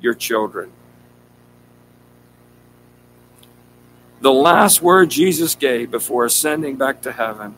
your 0.00 0.14
children. 0.14 0.70
The 4.20 4.32
last 4.32 4.80
word 4.80 5.10
Jesus 5.10 5.54
gave 5.54 5.90
before 5.90 6.24
ascending 6.24 6.76
back 6.76 7.02
to 7.02 7.12
heaven 7.12 7.54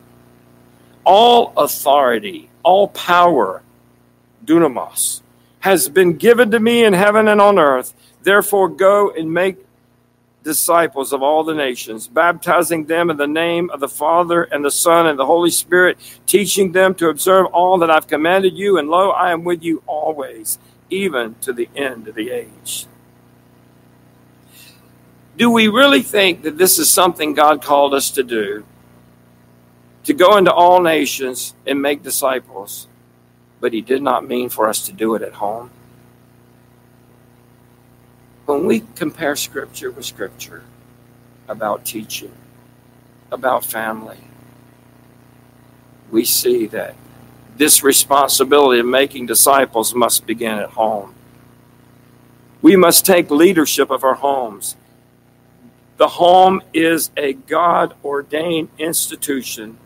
all 1.05 1.53
authority 1.57 2.49
All 2.63 2.89
power, 2.89 3.63
dunamis, 4.45 5.23
has 5.61 5.89
been 5.89 6.17
given 6.19 6.51
to 6.51 6.61
me 6.61 6.85
in 6.85 6.93
heaven 6.93 7.27
and 7.27 7.41
on 7.41 7.59
earth. 7.59 7.95
Therefore, 8.23 8.69
go 8.69 9.11
and 9.11 9.33
make 9.33 9.57
disciples 10.43 11.13
of 11.13 11.23
all 11.23 11.45
the 11.45 11.55
nations, 11.55 12.09
baptizing 12.09 12.87
them 12.87 13.11
in 13.11 13.17
the 13.17 13.27
name 13.27 13.71
of 13.71 13.81
the 13.81 13.89
Father 13.89 14.45
and 14.45 14.65
the 14.65 14.71
Son 14.71 15.07
and 15.07 15.19
the 15.19 15.27
Holy 15.27 15.51
Spirit, 15.51 15.99
teaching 16.27 16.73
them 16.73 16.95
to 16.95 17.09
observe 17.09 17.47
all 17.47 17.79
that 17.79 17.91
I've 17.91 18.07
commanded 18.07 18.57
you. 18.57 18.79
And 18.79 18.89
lo, 18.89 19.11
I 19.11 19.33
am 19.33 19.45
with 19.45 19.63
you 19.63 19.83
always, 19.87 20.59
even 20.89 21.35
to 21.43 21.53
the 21.53 21.69
end 21.77 22.09
of 22.09 22.15
the 22.15 22.31
age. 22.31 22.87
Do 25.37 25.51
we 25.51 25.69
really 25.69 26.03
think 26.03 26.43
that 26.43 26.59
this 26.59 26.79
is 26.79 26.91
something 26.91 27.35
God 27.35 27.63
called 27.63 27.95
us 27.95 28.11
to 28.13 28.23
do? 28.23 28.65
To 30.05 30.15
go 30.15 30.37
into 30.37 30.53
all 30.53 30.81
nations 30.81 31.55
and 31.67 31.81
make 31.81 32.03
disciples, 32.03 32.89
but 33.61 33.73
He 33.73 33.81
did 33.81 34.03
not 34.03 34.27
mean 34.27 34.49
for 34.49 34.69
us 34.69 34.85
to 34.87 34.93
do 34.93 35.15
it 35.15 35.23
at 35.23 35.35
home? 35.35 35.71
When 38.51 38.67
we 38.67 38.83
compare 38.97 39.37
Scripture 39.37 39.93
with 39.93 40.05
Scripture 40.05 40.65
about 41.47 41.85
teaching, 41.85 42.33
about 43.31 43.65
family, 43.65 44.19
we 46.11 46.25
see 46.25 46.67
that 46.67 46.97
this 47.57 47.85
responsibility 47.85 48.81
of 48.81 48.87
making 48.87 49.27
disciples 49.27 49.95
must 49.95 50.27
begin 50.27 50.59
at 50.59 50.71
home. 50.71 51.15
We 52.61 52.75
must 52.75 53.07
take 53.07 53.31
leadership 53.31 53.89
of 53.89 54.03
our 54.03 54.17
homes. 54.17 54.75
The 55.97 56.09
home 56.09 56.61
is 56.75 57.13
a 57.17 57.35
God 57.35 57.95
ordained 58.05 58.71
institution, 58.79 59.79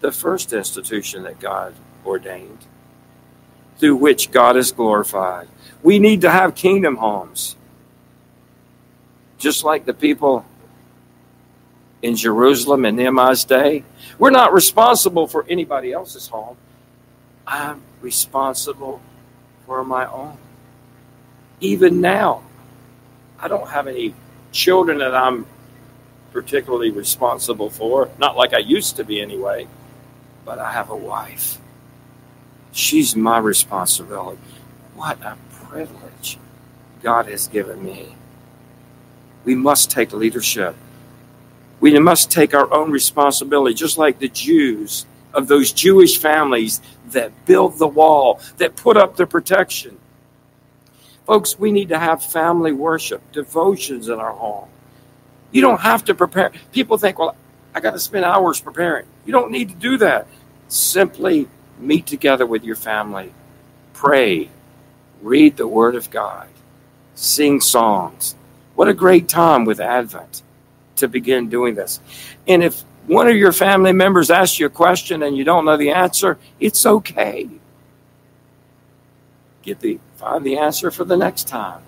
the 0.00 0.12
first 0.12 0.52
institution 0.52 1.22
that 1.22 1.40
God 1.40 1.74
ordained, 2.04 2.66
through 3.78 3.96
which 3.96 4.30
God 4.30 4.56
is 4.56 4.72
glorified. 4.72 5.48
We 5.82 5.98
need 5.98 6.22
to 6.22 6.30
have 6.30 6.54
kingdom 6.54 6.96
homes. 6.96 7.56
Just 9.38 9.64
like 9.64 9.84
the 9.84 9.94
people 9.94 10.44
in 12.02 12.16
Jerusalem 12.16 12.84
in 12.84 12.96
Nehemiah's 12.96 13.44
day. 13.44 13.84
We're 14.18 14.30
not 14.30 14.52
responsible 14.52 15.26
for 15.26 15.44
anybody 15.48 15.92
else's 15.92 16.28
home. 16.28 16.56
I'm 17.46 17.82
responsible 18.00 19.00
for 19.66 19.84
my 19.84 20.06
own. 20.06 20.36
Even 21.60 22.00
now, 22.00 22.42
I 23.38 23.48
don't 23.48 23.68
have 23.68 23.86
any 23.86 24.14
children 24.52 24.98
that 24.98 25.14
I'm 25.14 25.46
particularly 26.32 26.90
responsible 26.90 27.70
for. 27.70 28.10
Not 28.18 28.36
like 28.36 28.52
I 28.52 28.58
used 28.58 28.96
to 28.96 29.04
be 29.04 29.20
anyway, 29.20 29.66
but 30.44 30.58
I 30.58 30.72
have 30.72 30.90
a 30.90 30.96
wife. 30.96 31.58
She's 32.76 33.16
my 33.16 33.38
responsibility. 33.38 34.38
What 34.94 35.22
a 35.22 35.38
privilege 35.64 36.38
God 37.02 37.24
has 37.24 37.48
given 37.48 37.82
me. 37.82 38.14
We 39.46 39.54
must 39.54 39.90
take 39.90 40.12
leadership. 40.12 40.76
We 41.80 41.98
must 41.98 42.30
take 42.30 42.52
our 42.52 42.70
own 42.70 42.90
responsibility, 42.90 43.74
just 43.74 43.96
like 43.96 44.18
the 44.18 44.28
Jews 44.28 45.06
of 45.32 45.48
those 45.48 45.72
Jewish 45.72 46.18
families 46.18 46.82
that 47.12 47.46
built 47.46 47.78
the 47.78 47.86
wall, 47.86 48.40
that 48.58 48.76
put 48.76 48.98
up 48.98 49.16
the 49.16 49.26
protection. 49.26 49.96
Folks, 51.24 51.58
we 51.58 51.72
need 51.72 51.88
to 51.88 51.98
have 51.98 52.22
family 52.22 52.72
worship, 52.72 53.22
devotions 53.32 54.10
in 54.10 54.18
our 54.18 54.32
home. 54.32 54.68
You 55.50 55.62
don't 55.62 55.80
have 55.80 56.04
to 56.04 56.14
prepare. 56.14 56.52
People 56.72 56.98
think, 56.98 57.18
well, 57.18 57.36
I 57.74 57.80
got 57.80 57.92
to 57.92 57.98
spend 57.98 58.26
hours 58.26 58.60
preparing. 58.60 59.06
You 59.24 59.32
don't 59.32 59.50
need 59.50 59.70
to 59.70 59.74
do 59.74 59.96
that. 59.96 60.26
Simply 60.68 61.48
meet 61.78 62.06
together 62.06 62.46
with 62.46 62.64
your 62.64 62.76
family, 62.76 63.32
pray, 63.92 64.50
read 65.22 65.56
the 65.56 65.66
Word 65.66 65.94
of 65.94 66.10
God, 66.10 66.48
sing 67.14 67.60
songs. 67.60 68.34
What 68.74 68.88
a 68.88 68.94
great 68.94 69.28
time 69.28 69.64
with 69.64 69.80
Advent 69.80 70.42
to 70.96 71.08
begin 71.08 71.48
doing 71.48 71.74
this. 71.74 72.00
And 72.46 72.62
if 72.62 72.82
one 73.06 73.28
of 73.28 73.36
your 73.36 73.52
family 73.52 73.92
members 73.92 74.30
asks 74.30 74.58
you 74.58 74.66
a 74.66 74.70
question 74.70 75.22
and 75.22 75.36
you 75.36 75.44
don't 75.44 75.64
know 75.64 75.76
the 75.76 75.90
answer, 75.90 76.38
it's 76.60 76.84
okay. 76.84 77.48
Get 79.62 79.80
the 79.80 79.98
find 80.16 80.44
the 80.44 80.58
answer 80.58 80.90
for 80.90 81.04
the 81.04 81.16
next 81.16 81.48
time. 81.48 81.82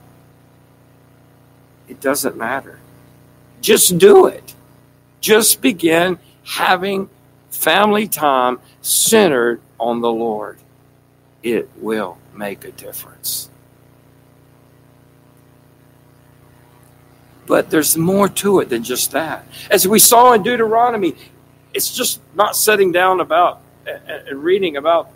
It 1.89 2.01
doesn't 2.01 2.37
matter. 2.37 2.79
Just 3.61 3.99
do 3.99 4.27
it. 4.27 4.55
Just 5.21 5.61
begin 5.61 6.19
having 6.45 7.09
family 7.51 8.07
time 8.07 8.61
centered 8.83 9.61
on 9.79 10.01
the 10.01 10.11
Lord. 10.11 10.59
It 11.43 11.71
will 11.77 12.19
make 12.35 12.65
a 12.65 12.73
difference. 12.73 13.49
But 17.47 17.71
there's 17.71 17.97
more 17.97 18.29
to 18.29 18.61
it 18.61 18.69
than 18.69 18.83
just 18.83 19.13
that. 19.13 19.47
As 19.71 19.89
we 19.89 19.99
saw 19.99 20.33
in 20.33 20.43
Deuteronomy, 20.43 21.15
it's 21.73 21.95
just 21.95 22.21
not 22.35 22.57
sitting 22.57 22.93
down 22.93 23.21
about 23.21 23.63
and 23.87 24.43
reading 24.43 24.77
about 24.77 25.11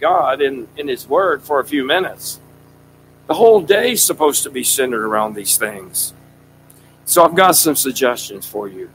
God 0.00 0.40
in, 0.40 0.68
in 0.76 0.86
His 0.86 1.08
Word 1.08 1.42
for 1.42 1.58
a 1.58 1.64
few 1.64 1.84
minutes. 1.84 2.38
The 3.26 3.34
whole 3.34 3.60
day 3.60 3.92
is 3.92 4.04
supposed 4.04 4.42
to 4.44 4.50
be 4.50 4.62
centered 4.62 5.04
around 5.04 5.34
these 5.34 5.56
things. 5.56 6.12
So 7.06 7.24
I've 7.24 7.34
got 7.34 7.56
some 7.56 7.74
suggestions 7.74 8.46
for 8.46 8.68
you. 8.68 8.90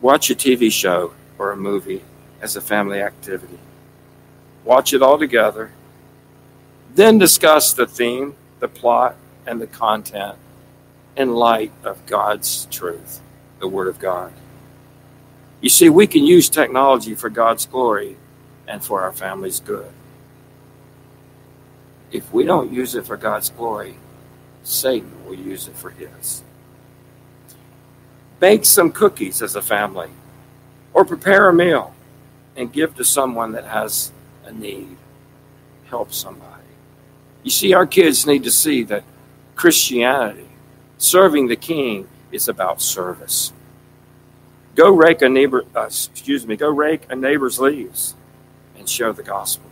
Watch 0.00 0.30
a 0.30 0.34
TV 0.34 0.70
show 0.70 1.12
or 1.38 1.52
a 1.52 1.56
movie 1.56 2.02
as 2.42 2.56
a 2.56 2.60
family 2.60 3.00
activity 3.00 3.58
watch 4.68 4.92
it 4.92 5.00
all 5.00 5.18
together, 5.18 5.70
then 6.94 7.16
discuss 7.16 7.72
the 7.72 7.86
theme, 7.86 8.34
the 8.60 8.68
plot, 8.68 9.16
and 9.46 9.60
the 9.60 9.66
content 9.66 10.36
in 11.16 11.32
light 11.32 11.72
of 11.82 12.04
God's 12.04 12.66
truth, 12.70 13.20
the 13.60 13.66
Word 13.66 13.88
of 13.88 13.98
God. 13.98 14.30
You 15.62 15.70
see, 15.70 15.88
we 15.88 16.06
can 16.06 16.26
use 16.26 16.50
technology 16.50 17.14
for 17.14 17.30
God's 17.30 17.64
glory 17.64 18.18
and 18.68 18.84
for 18.84 19.00
our 19.00 19.12
family's 19.12 19.58
good. 19.58 19.90
If 22.12 22.30
we 22.30 22.44
don't 22.44 22.70
use 22.70 22.94
it 22.94 23.06
for 23.06 23.16
God's 23.16 23.48
glory, 23.48 23.96
Satan 24.64 25.10
will 25.24 25.34
use 25.34 25.66
it 25.66 25.76
for 25.76 25.90
his. 25.90 26.42
Bake 28.38 28.66
some 28.66 28.92
cookies 28.92 29.40
as 29.40 29.56
a 29.56 29.62
family, 29.62 30.10
or 30.98 31.04
prepare 31.04 31.48
a 31.48 31.54
meal 31.54 31.94
and 32.56 32.72
give 32.72 32.92
to 32.96 33.04
someone 33.04 33.52
that 33.52 33.64
has 33.64 34.10
a 34.44 34.50
need, 34.50 34.96
help 35.90 36.12
somebody. 36.12 36.64
You 37.44 37.52
see, 37.52 37.72
our 37.72 37.86
kids 37.86 38.26
need 38.26 38.42
to 38.42 38.50
see 38.50 38.82
that 38.82 39.04
Christianity, 39.54 40.48
serving 40.98 41.46
the 41.46 41.54
King, 41.54 42.08
is 42.32 42.48
about 42.48 42.82
service. 42.82 43.52
Go 44.74 44.90
rake 44.90 45.22
a 45.22 45.28
neighbor, 45.28 45.64
uh, 45.76 45.84
excuse 45.84 46.44
me, 46.48 46.56
go 46.56 46.68
rake 46.68 47.02
a 47.08 47.14
neighbor's 47.14 47.60
leaves 47.60 48.16
and 48.76 48.88
share 48.88 49.12
the 49.12 49.22
gospel. 49.22 49.70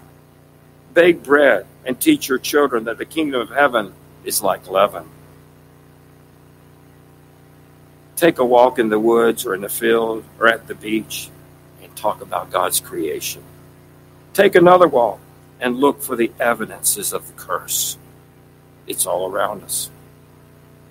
Bake 0.95 1.25
bread 1.25 1.67
and 1.85 2.01
teach 2.01 2.29
your 2.29 2.39
children 2.39 2.85
that 2.85 2.99
the 2.99 3.05
kingdom 3.05 3.41
of 3.41 3.51
heaven 3.51 3.95
is 4.25 4.43
like 4.43 4.71
leaven. 4.71 5.09
Take 8.17 8.39
a 8.39 8.45
walk 8.45 8.79
in 8.79 8.89
the 8.89 8.99
woods 8.99 9.45
or 9.45 9.55
in 9.55 9.61
the 9.61 9.69
field 9.69 10.25
or 10.41 10.49
at 10.49 10.67
the 10.67 10.75
beach 10.75 11.31
and 11.83 11.95
talk 11.95 12.23
about 12.23 12.51
God's 12.51 12.81
creation. 12.81 13.43
Take 14.33 14.55
another 14.55 14.89
walk 14.89 15.21
and 15.61 15.77
look 15.77 16.03
for 16.03 16.17
the 16.17 16.33
evidences 16.41 17.13
of 17.13 17.27
the 17.27 17.35
curse. 17.35 17.99
It's 18.87 19.07
all 19.07 19.31
around 19.31 19.63
us. 19.65 19.91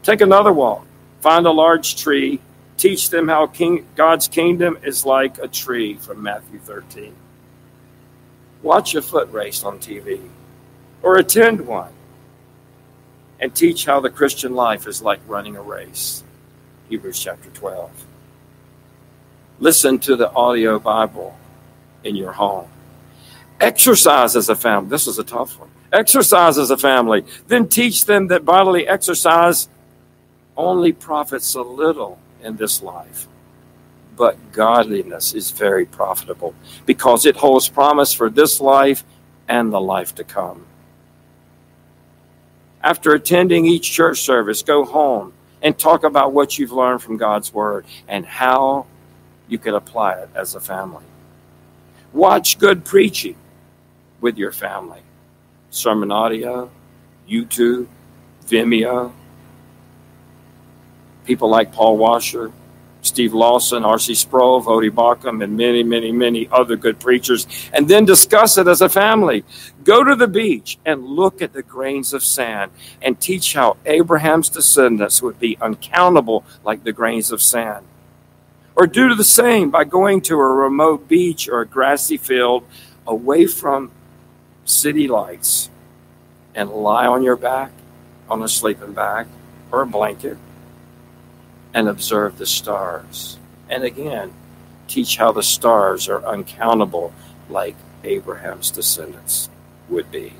Take 0.03 0.21
another 0.21 0.53
walk. 0.53 0.85
Find 1.21 1.47
a 1.47 1.51
large 1.51 1.95
tree. 1.95 2.39
Teach 2.78 3.09
them 3.09 3.28
how 3.28 3.47
king, 3.47 3.86
God's 3.95 4.28
kingdom 4.28 4.78
is 4.84 5.05
like 5.05 5.39
a 5.39 5.47
tree 5.47 5.95
from 5.95 6.21
Matthew 6.21 6.59
13. 6.59 7.15
Watch 8.61 8.93
a 8.93 9.01
foot 9.01 9.32
race 9.32 9.63
on 9.63 9.80
TV 9.80 10.21
or 11.01 11.17
attend 11.17 11.61
one 11.65 11.93
and 13.39 13.55
teach 13.55 13.86
how 13.86 13.99
the 13.99 14.09
Christian 14.09 14.53
life 14.53 14.88
is 14.88 15.01
like 15.01 15.19
running 15.28 15.55
a 15.55 15.61
race. 15.61 16.23
Hebrews 16.89 17.19
chapter 17.19 17.49
12. 17.49 18.05
Listen 19.59 19.97
to 19.99 20.15
the 20.15 20.31
audio 20.33 20.77
Bible 20.77 21.36
in 22.03 22.15
your 22.15 22.33
home. 22.33 22.67
Exercise 23.59 24.36
as 24.36 24.49
a 24.49 24.55
family. 24.55 24.89
This 24.89 25.07
is 25.07 25.17
a 25.17 25.23
tough 25.23 25.59
one. 25.59 25.69
Exercise 25.91 26.57
as 26.59 26.69
a 26.69 26.77
family. 26.77 27.25
Then 27.47 27.67
teach 27.67 28.05
them 28.05 28.27
that 28.27 28.45
bodily 28.45 28.88
exercise 28.88 29.67
only 30.55 30.91
profits 30.93 31.55
a 31.55 31.61
little 31.61 32.19
in 32.43 32.57
this 32.57 32.83
life. 32.83 33.27
But 34.15 34.51
godliness 34.51 35.33
is 35.33 35.51
very 35.51 35.86
profitable 35.86 36.53
because 36.86 37.25
it 37.25 37.38
holds 37.38 37.67
promise 37.67 38.13
for 38.13 38.29
this 38.29 38.61
life 38.61 39.03
and 39.47 39.73
the 39.73 39.81
life 39.81 40.13
to 40.15 40.23
come. 40.23 40.65
After 42.83 43.13
attending 43.13 43.65
each 43.65 43.91
church 43.91 44.21
service, 44.21 44.61
go 44.61 44.86
home 44.86 45.33
and 45.66 45.76
talk 45.80 46.03
about 46.03 46.32
what 46.32 46.59
you've 46.59 46.72
learned 46.72 47.01
from 47.01 47.18
God's 47.18 47.51
Word 47.51 47.88
and 48.07 48.24
how 48.24 48.86
you 49.47 49.57
can 49.57 49.74
apply 49.74 50.13
it 50.20 50.30
as 50.36 50.53
a 50.53 50.59
family. 50.59 51.03
Watch 52.13 52.59
good 52.59 52.86
preaching 52.86 53.36
with 54.22 54.38
your 54.38 54.51
family. 54.51 55.01
Sermon 55.72 56.11
audio, 56.11 56.70
YouTube, 57.28 57.88
Vimeo. 58.45 59.11
People 61.26 61.49
like 61.49 61.72
Paul 61.74 61.97
Washer, 61.97 62.51
Steve 63.06 63.36
Lawson, 63.36 63.86
R.C. 63.86 64.16
Sproul, 64.16 64.64
Voddie 64.64 64.89
Baucham, 64.89 65.43
and 65.43 65.56
many, 65.56 65.84
many, 65.84 66.12
many 66.12 66.49
other 66.51 66.76
good 66.76 66.99
preachers, 66.99 67.45
and 67.72 67.88
then 67.88 68.03
discuss 68.03 68.58
it 68.58 68.68
as 68.68 68.82
a 68.82 68.89
family. 68.89 69.43
Go 69.84 70.03
to 70.03 70.16
the 70.16 70.28
beach 70.28 70.80
and 70.86 71.06
look 71.06 71.39
at 71.39 71.53
the 71.53 71.62
grains 71.62 72.14
of 72.14 72.24
sand 72.24 72.72
and 73.03 73.22
teach 73.22 73.53
how 73.53 73.78
Abraham's 73.86 74.49
descendants 74.49 75.22
would 75.22 75.39
be 75.39 75.56
uncountable 75.62 76.43
like 76.64 76.84
the 76.84 76.91
grains 76.91 77.32
of 77.32 77.43
sand. 77.43 77.86
Or 78.76 78.88
do 78.88 79.14
the 79.14 79.24
same 79.24 79.70
by 79.70 79.84
going 79.84 80.22
to 80.22 80.36
a 80.39 80.47
remote 80.47 81.08
beach 81.08 81.47
or 81.47 81.62
a 81.62 81.68
grassy 81.68 82.18
field 82.18 82.64
away 83.06 83.45
from 83.45 83.91
city 84.66 85.08
lights 85.08 85.70
and 86.56 86.72
lie 86.72 87.06
on 87.06 87.22
your 87.22 87.36
back 87.36 87.72
on 88.28 88.41
a 88.41 88.47
sleeping 88.47 88.93
bag 88.93 89.28
or 89.72 89.84
a 89.84 89.86
blanket 89.86 90.38
and 91.76 91.89
observe 91.89 92.38
the 92.38 92.45
stars. 92.45 93.38
And 93.69 93.84
again, 93.84 94.34
teach 94.88 95.17
how 95.17 95.34
the 95.34 95.43
stars 95.43 96.07
are 96.07 96.26
uncountable 96.26 97.13
like 97.49 97.76
Abraham's 98.05 98.71
descendants 98.71 99.49
would 99.89 100.09
be. 100.09 100.34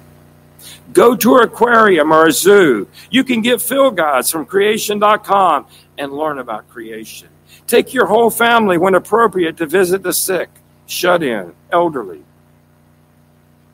Go 0.94 1.16
to 1.16 1.38
an 1.38 1.44
aquarium 1.44 2.14
or 2.14 2.28
a 2.28 2.32
zoo. 2.32 2.88
You 3.12 3.26
can 3.26 3.42
get 3.42 3.62
field 3.62 3.98
guides 3.98 4.32
from 4.32 4.46
creation.com 4.46 5.68
and 5.98 6.14
learn 6.14 6.40
about 6.40 6.70
creation. 6.70 7.28
Take 7.68 7.94
your 7.94 8.06
whole 8.06 8.30
family 8.30 8.78
when 8.78 8.96
appropriate 8.96 9.58
to 9.58 9.66
visit 9.66 10.04
the 10.04 10.14
sick, 10.14 10.50
shut 10.88 11.22
in, 11.22 11.54
elderly. 11.70 12.24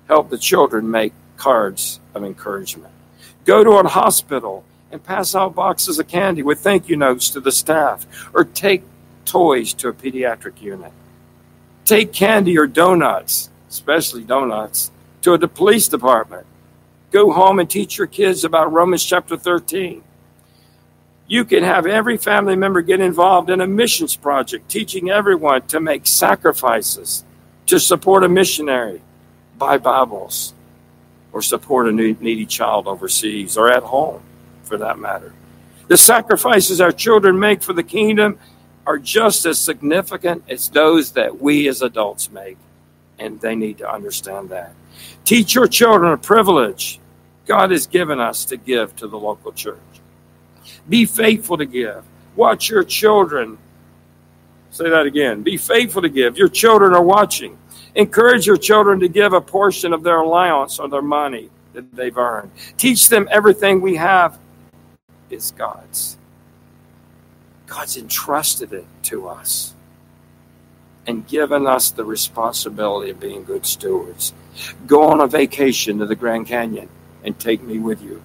Help 0.08 0.32
the 0.32 0.38
children 0.38 0.90
make 0.90 1.14
cards 1.38 2.00
of 2.16 2.24
encouragement. 2.24 2.94
Go 3.46 3.64
to 3.64 3.72
a 3.72 3.88
hospital 3.88 4.66
and 4.92 5.04
pass 5.04 5.36
out 5.36 5.56
boxes 5.56 6.00
of 6.00 6.08
candy 6.08 6.44
with 6.44 6.60
thank 6.60 6.90
you 6.90 6.96
notes 6.96 7.30
to 7.30 7.40
the 7.40 7.52
staff, 7.52 8.06
or 8.34 8.44
take 8.44 8.84
toys 9.26 9.74
to 9.74 9.88
a 9.88 9.94
pediatric 9.94 10.62
unit. 10.62 10.92
Take 11.86 12.14
candy 12.14 12.58
or 12.58 12.68
donuts, 12.68 13.50
especially 13.70 14.24
donuts, 14.24 14.92
to 15.22 15.38
the 15.38 15.48
police 15.48 15.88
department. 15.88 16.46
Go 17.12 17.32
home 17.32 17.60
and 17.60 17.70
teach 17.70 17.98
your 17.98 18.08
kids 18.08 18.44
about 18.44 18.72
Romans 18.72 19.04
chapter 19.04 19.38
13. 19.38 20.04
You 21.28 21.46
can 21.46 21.64
have 21.64 21.86
every 21.86 22.18
family 22.18 22.56
member 22.56 22.82
get 22.82 23.00
involved 23.00 23.50
in 23.50 23.62
a 23.62 23.68
missions 23.68 24.16
project, 24.16 24.70
teaching 24.70 25.10
everyone 25.10 25.64
to 25.68 25.80
make 25.80 26.08
sacrifices 26.08 27.24
to 27.68 27.80
support 27.80 28.24
a 28.24 28.30
missionary, 28.30 29.02
buy 29.58 29.78
Bibles, 29.78 30.54
or 31.32 31.42
support 31.42 31.88
a 31.88 31.92
needy 31.92 32.46
child 32.46 32.88
overseas 32.88 33.58
or 33.58 33.72
at 33.72 33.84
home 33.84 34.22
for 34.72 34.78
that 34.78 34.98
matter. 34.98 35.34
The 35.90 35.98
sacrifices 35.98 36.80
our 36.80 36.94
children 36.94 37.38
make 37.38 37.62
for 37.62 37.74
the 37.74 37.84
kingdom 37.84 38.40
are 38.88 38.98
just 38.98 39.46
as 39.46 39.60
significant 39.60 40.44
as 40.48 40.70
those 40.70 41.12
that 41.12 41.42
we 41.42 41.68
as 41.68 41.82
adults 41.82 42.32
make, 42.32 42.58
and 43.20 43.42
they 43.42 43.54
need 43.54 43.80
to 43.80 43.92
understand 43.92 44.48
that. 44.50 44.72
Teach 45.26 45.54
your 45.56 45.68
children 45.68 46.14
a 46.14 46.18
privilege 46.18 47.02
God 47.46 47.72
has 47.72 47.86
given 47.86 48.22
us 48.22 48.46
to 48.46 48.56
give 48.56 48.96
to 48.96 49.10
the 49.10 49.20
local 49.20 49.52
church. 49.52 49.78
Be 50.88 51.06
faithful 51.06 51.58
to 51.58 51.66
give. 51.66 52.06
Watch 52.38 52.70
your 52.70 52.86
children. 52.86 53.58
Say 54.70 54.90
that 54.90 55.06
again. 55.06 55.42
Be 55.44 55.58
faithful 55.58 56.02
to 56.02 56.10
give. 56.10 56.38
Your 56.38 56.48
children 56.48 56.94
are 56.94 57.04
watching. 57.04 57.58
Encourage 57.96 58.48
your 58.48 58.56
children 58.56 59.02
to 59.02 59.10
give 59.10 59.34
a 59.34 59.42
portion 59.42 59.92
of 59.92 60.02
their 60.02 60.22
allowance 60.22 60.80
or 60.80 60.88
their 60.88 61.02
money 61.02 61.50
that 61.74 61.94
they've 61.94 62.18
earned. 62.18 62.52
Teach 62.78 63.10
them 63.10 63.28
everything 63.32 63.82
we 63.82 63.96
have 63.96 64.40
is 65.32 65.52
God's. 65.52 66.18
God's 67.68 67.98
entrusted 67.98 68.74
it 68.74 68.86
to 69.04 69.28
us 69.28 69.74
and 71.08 71.28
given 71.28 71.66
us 71.66 71.92
the 71.92 72.06
responsibility 72.06 73.12
of 73.12 73.20
being 73.20 73.44
good 73.44 73.66
stewards. 73.66 74.34
Go 74.86 75.04
on 75.04 75.22
a 75.22 75.28
vacation 75.28 76.00
to 76.00 76.06
the 76.06 76.16
Grand 76.16 76.48
Canyon 76.48 76.90
and 77.24 77.38
take 77.40 77.62
me 77.62 77.80
with 77.80 78.02
you. 78.02 78.22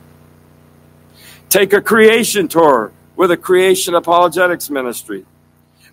Take 1.48 1.72
a 1.72 1.80
creation 1.80 2.48
tour 2.48 2.92
with 3.14 3.30
a 3.30 3.36
creation 3.36 3.94
apologetics 3.94 4.68
ministry. 4.68 5.24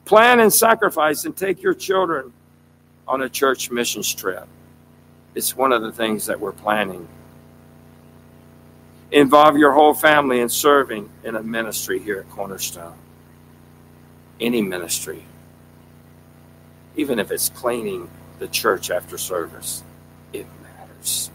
Plan 0.05 0.39
and 0.39 0.51
sacrifice 0.51 1.25
and 1.25 1.35
take 1.35 1.61
your 1.61 1.73
children 1.73 2.33
on 3.07 3.21
a 3.21 3.29
church 3.29 3.71
missions 3.71 4.13
trip. 4.13 4.47
It's 5.35 5.55
one 5.55 5.71
of 5.71 5.81
the 5.81 5.91
things 5.91 6.25
that 6.25 6.39
we're 6.39 6.51
planning 6.51 7.07
Involve 9.13 9.59
your 9.59 9.73
whole 9.73 9.93
family 9.93 10.39
in 10.39 10.49
serving 10.49 11.07
in 11.23 11.35
a 11.35 11.43
ministry 11.43 11.99
here 11.99 12.19
at 12.19 12.29
Cornerstone. 12.31 12.95
Any 14.39 14.59
ministry, 14.59 15.23
even 16.95 17.19
if 17.19 17.29
it's 17.31 17.49
cleaning 17.49 18.09
the 18.39 18.47
church 18.47 18.89
after 18.89 19.19
service, 19.19 19.83
it 20.33 20.47
matters. 20.63 21.29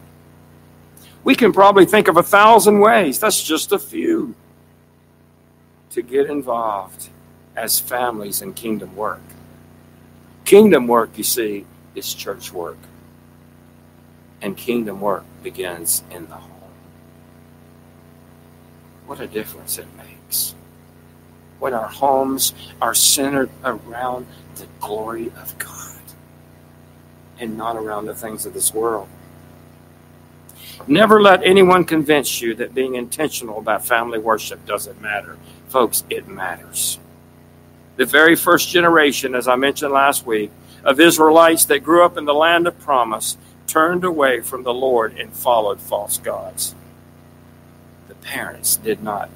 We 1.22 1.36
can 1.36 1.52
probably 1.52 1.86
think 1.86 2.08
of 2.08 2.16
a 2.16 2.22
thousand 2.22 2.80
ways, 2.80 3.20
that's 3.20 3.40
just 3.40 3.70
a 3.70 3.78
few, 3.78 4.34
to 5.90 6.02
get 6.02 6.28
involved 6.28 7.10
as 7.54 7.78
families 7.78 8.42
in 8.42 8.54
kingdom 8.54 8.96
work. 8.96 9.22
Kingdom 10.44 10.88
work, 10.88 11.16
you 11.16 11.22
see, 11.22 11.64
is 11.94 12.12
church 12.12 12.52
work. 12.52 12.78
And 14.42 14.56
kingdom 14.56 15.00
work 15.00 15.24
begins 15.44 16.02
in 16.10 16.26
the 16.26 16.34
home. 16.34 16.47
What 19.08 19.20
a 19.20 19.26
difference 19.26 19.78
it 19.78 19.86
makes 19.96 20.54
when 21.60 21.72
our 21.72 21.88
homes 21.88 22.52
are 22.82 22.94
centered 22.94 23.48
around 23.64 24.26
the 24.56 24.66
glory 24.80 25.32
of 25.40 25.58
God 25.58 26.02
and 27.40 27.56
not 27.56 27.76
around 27.76 28.04
the 28.04 28.14
things 28.14 28.44
of 28.44 28.52
this 28.52 28.74
world. 28.74 29.08
Never 30.86 31.22
let 31.22 31.42
anyone 31.42 31.86
convince 31.86 32.42
you 32.42 32.54
that 32.56 32.74
being 32.74 32.96
intentional 32.96 33.58
about 33.58 33.86
family 33.86 34.18
worship 34.18 34.66
doesn't 34.66 35.00
matter. 35.00 35.38
Folks, 35.70 36.04
it 36.10 36.28
matters. 36.28 36.98
The 37.96 38.04
very 38.04 38.36
first 38.36 38.68
generation, 38.68 39.34
as 39.34 39.48
I 39.48 39.56
mentioned 39.56 39.90
last 39.90 40.26
week, 40.26 40.50
of 40.84 41.00
Israelites 41.00 41.64
that 41.64 41.82
grew 41.82 42.04
up 42.04 42.18
in 42.18 42.26
the 42.26 42.34
land 42.34 42.66
of 42.66 42.78
promise 42.78 43.38
turned 43.66 44.04
away 44.04 44.42
from 44.42 44.64
the 44.64 44.74
Lord 44.74 45.18
and 45.18 45.32
followed 45.32 45.80
false 45.80 46.18
gods 46.18 46.74
parents 48.22 48.76
did 48.76 49.02
not 49.02 49.30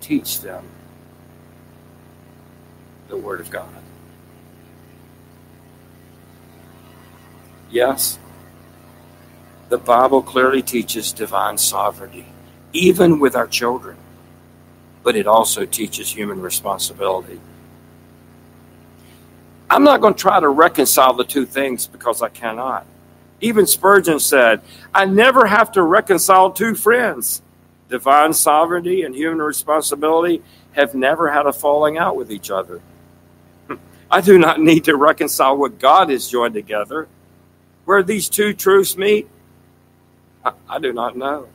teach 0.00 0.40
them 0.40 0.64
the 3.08 3.16
Word 3.16 3.40
of 3.40 3.50
God. 3.50 3.68
Yes, 7.70 8.18
the 9.68 9.78
Bible 9.78 10.22
clearly 10.22 10.62
teaches 10.62 11.12
divine 11.12 11.58
sovereignty, 11.58 12.26
even 12.72 13.18
with 13.18 13.36
our 13.36 13.46
children, 13.46 13.96
but 15.02 15.16
it 15.16 15.26
also 15.26 15.66
teaches 15.66 16.10
human 16.10 16.40
responsibility. 16.40 17.40
I'm 19.70 19.84
not 19.84 20.00
going 20.00 20.14
to 20.14 20.20
try 20.20 20.40
to 20.40 20.48
reconcile 20.48 21.12
the 21.12 21.24
two 21.24 21.44
things 21.44 21.86
because 21.86 22.22
I 22.22 22.30
cannot. 22.30 22.86
Even 23.40 23.66
Spurgeon 23.66 24.18
said, 24.18 24.62
I 24.94 25.04
never 25.04 25.46
have 25.46 25.70
to 25.72 25.82
reconcile 25.82 26.50
two 26.50 26.74
friends 26.74 27.42
divine 27.88 28.32
sovereignty 28.32 29.02
and 29.02 29.14
human 29.14 29.38
responsibility 29.38 30.42
have 30.72 30.94
never 30.94 31.30
had 31.30 31.46
a 31.46 31.52
falling 31.52 31.98
out 31.98 32.16
with 32.16 32.30
each 32.30 32.50
other. 32.50 32.80
I 34.10 34.20
do 34.20 34.38
not 34.38 34.60
need 34.60 34.84
to 34.84 34.96
reconcile 34.96 35.56
what 35.56 35.78
God 35.78 36.10
has 36.10 36.28
joined 36.28 36.54
together. 36.54 37.08
Where 37.84 38.02
these 38.02 38.28
two 38.28 38.52
truths 38.52 38.96
meet, 38.96 39.28
I, 40.44 40.52
I 40.68 40.78
do 40.78 40.92
not 40.92 41.16
know, 41.16 41.48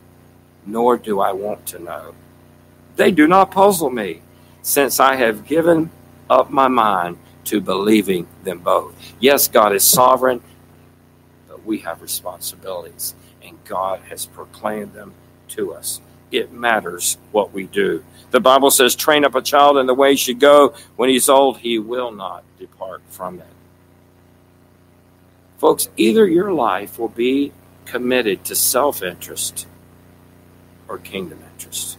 nor 0.65 0.97
do 0.97 1.19
I 1.19 1.31
want 1.31 1.65
to 1.67 1.79
know. 1.79 2.15
They 2.95 3.11
do 3.11 3.27
not 3.27 3.51
puzzle 3.51 3.89
me, 3.89 4.21
since 4.61 4.99
I 4.99 5.15
have 5.15 5.45
given 5.45 5.91
up 6.29 6.49
my 6.49 6.67
mind 6.67 7.17
to 7.45 7.61
believing 7.61 8.27
them 8.43 8.59
both. 8.59 8.95
Yes, 9.19 9.47
God 9.47 9.73
is 9.73 9.84
sovereign, 9.84 10.41
but 11.47 11.63
we 11.65 11.79
have 11.79 12.01
responsibilities, 12.01 13.13
and 13.43 13.57
God 13.65 14.01
has 14.09 14.25
proclaimed 14.25 14.93
them 14.93 15.13
to 15.49 15.73
us 15.73 16.01
it 16.34 16.51
matters 16.51 17.17
what 17.31 17.53
we 17.53 17.67
do. 17.67 18.03
The 18.31 18.39
Bible 18.39 18.71
says, 18.71 18.95
train 18.95 19.25
up 19.25 19.36
a 19.36 19.41
child 19.41 19.77
in 19.77 19.86
the 19.86 19.93
way 19.93 20.11
he 20.11 20.17
should 20.17 20.39
go. 20.39 20.73
When 20.95 21.09
he's 21.09 21.29
old, 21.29 21.59
he 21.59 21.77
will 21.77 22.11
not 22.11 22.43
depart 22.57 23.01
from 23.09 23.39
it. 23.39 23.47
Folks, 25.59 25.88
either 25.95 26.27
your 26.27 26.51
life 26.51 26.97
will 26.97 27.09
be 27.09 27.53
committed 27.86 28.43
to 28.45 28.55
self 28.55 29.03
interest 29.03 29.67
or 30.88 30.97
kingdom 30.97 31.39
interest. 31.53 31.97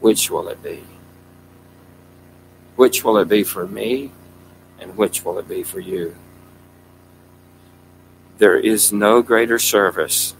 Which 0.00 0.30
will 0.30 0.48
it 0.48 0.62
be? 0.62 0.82
Which 2.76 3.02
will 3.02 3.18
it 3.18 3.28
be 3.28 3.44
for 3.44 3.66
me, 3.66 4.12
and 4.78 4.96
which 4.96 5.24
will 5.24 5.38
it 5.38 5.48
be 5.48 5.62
for 5.62 5.80
you? 5.80 6.14
There 8.38 8.58
is 8.58 8.92
no 8.92 9.22
greater 9.22 9.58
service 9.58 10.34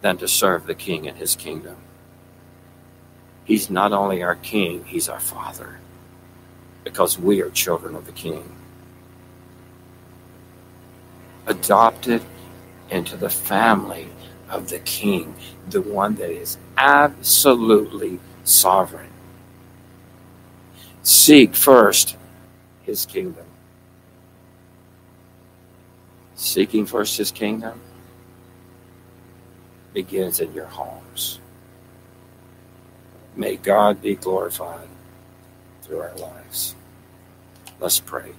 than 0.00 0.16
to 0.18 0.28
serve 0.28 0.66
the 0.66 0.74
King 0.74 1.06
and 1.06 1.16
his 1.16 1.36
kingdom. 1.36 1.76
He's 3.44 3.70
not 3.70 3.92
only 3.92 4.22
our 4.22 4.36
King, 4.36 4.84
he's 4.84 5.08
our 5.08 5.20
Father 5.20 5.78
because 6.84 7.18
we 7.18 7.42
are 7.42 7.50
children 7.50 7.94
of 7.94 8.06
the 8.06 8.12
King. 8.12 8.56
Adopted 11.46 12.22
into 12.90 13.16
the 13.16 13.30
family 13.30 14.08
of 14.48 14.68
the 14.68 14.78
King, 14.80 15.34
the 15.68 15.82
one 15.82 16.14
that 16.16 16.30
is 16.30 16.58
absolutely 16.76 18.18
sovereign. 18.44 19.10
Seek 21.02 21.54
first 21.54 22.16
his 22.82 23.06
kingdom. 23.06 23.46
Seeking 26.34 26.86
first 26.86 27.18
his 27.18 27.30
kingdom 27.30 27.80
begins 29.92 30.40
in 30.40 30.52
your 30.54 30.66
homes. 30.66 31.40
May 33.36 33.56
God 33.56 34.02
be 34.02 34.16
glorified 34.16 34.88
through 35.82 36.00
our 36.00 36.14
lives. 36.16 36.74
Let's 37.80 38.00
pray. 38.00 38.32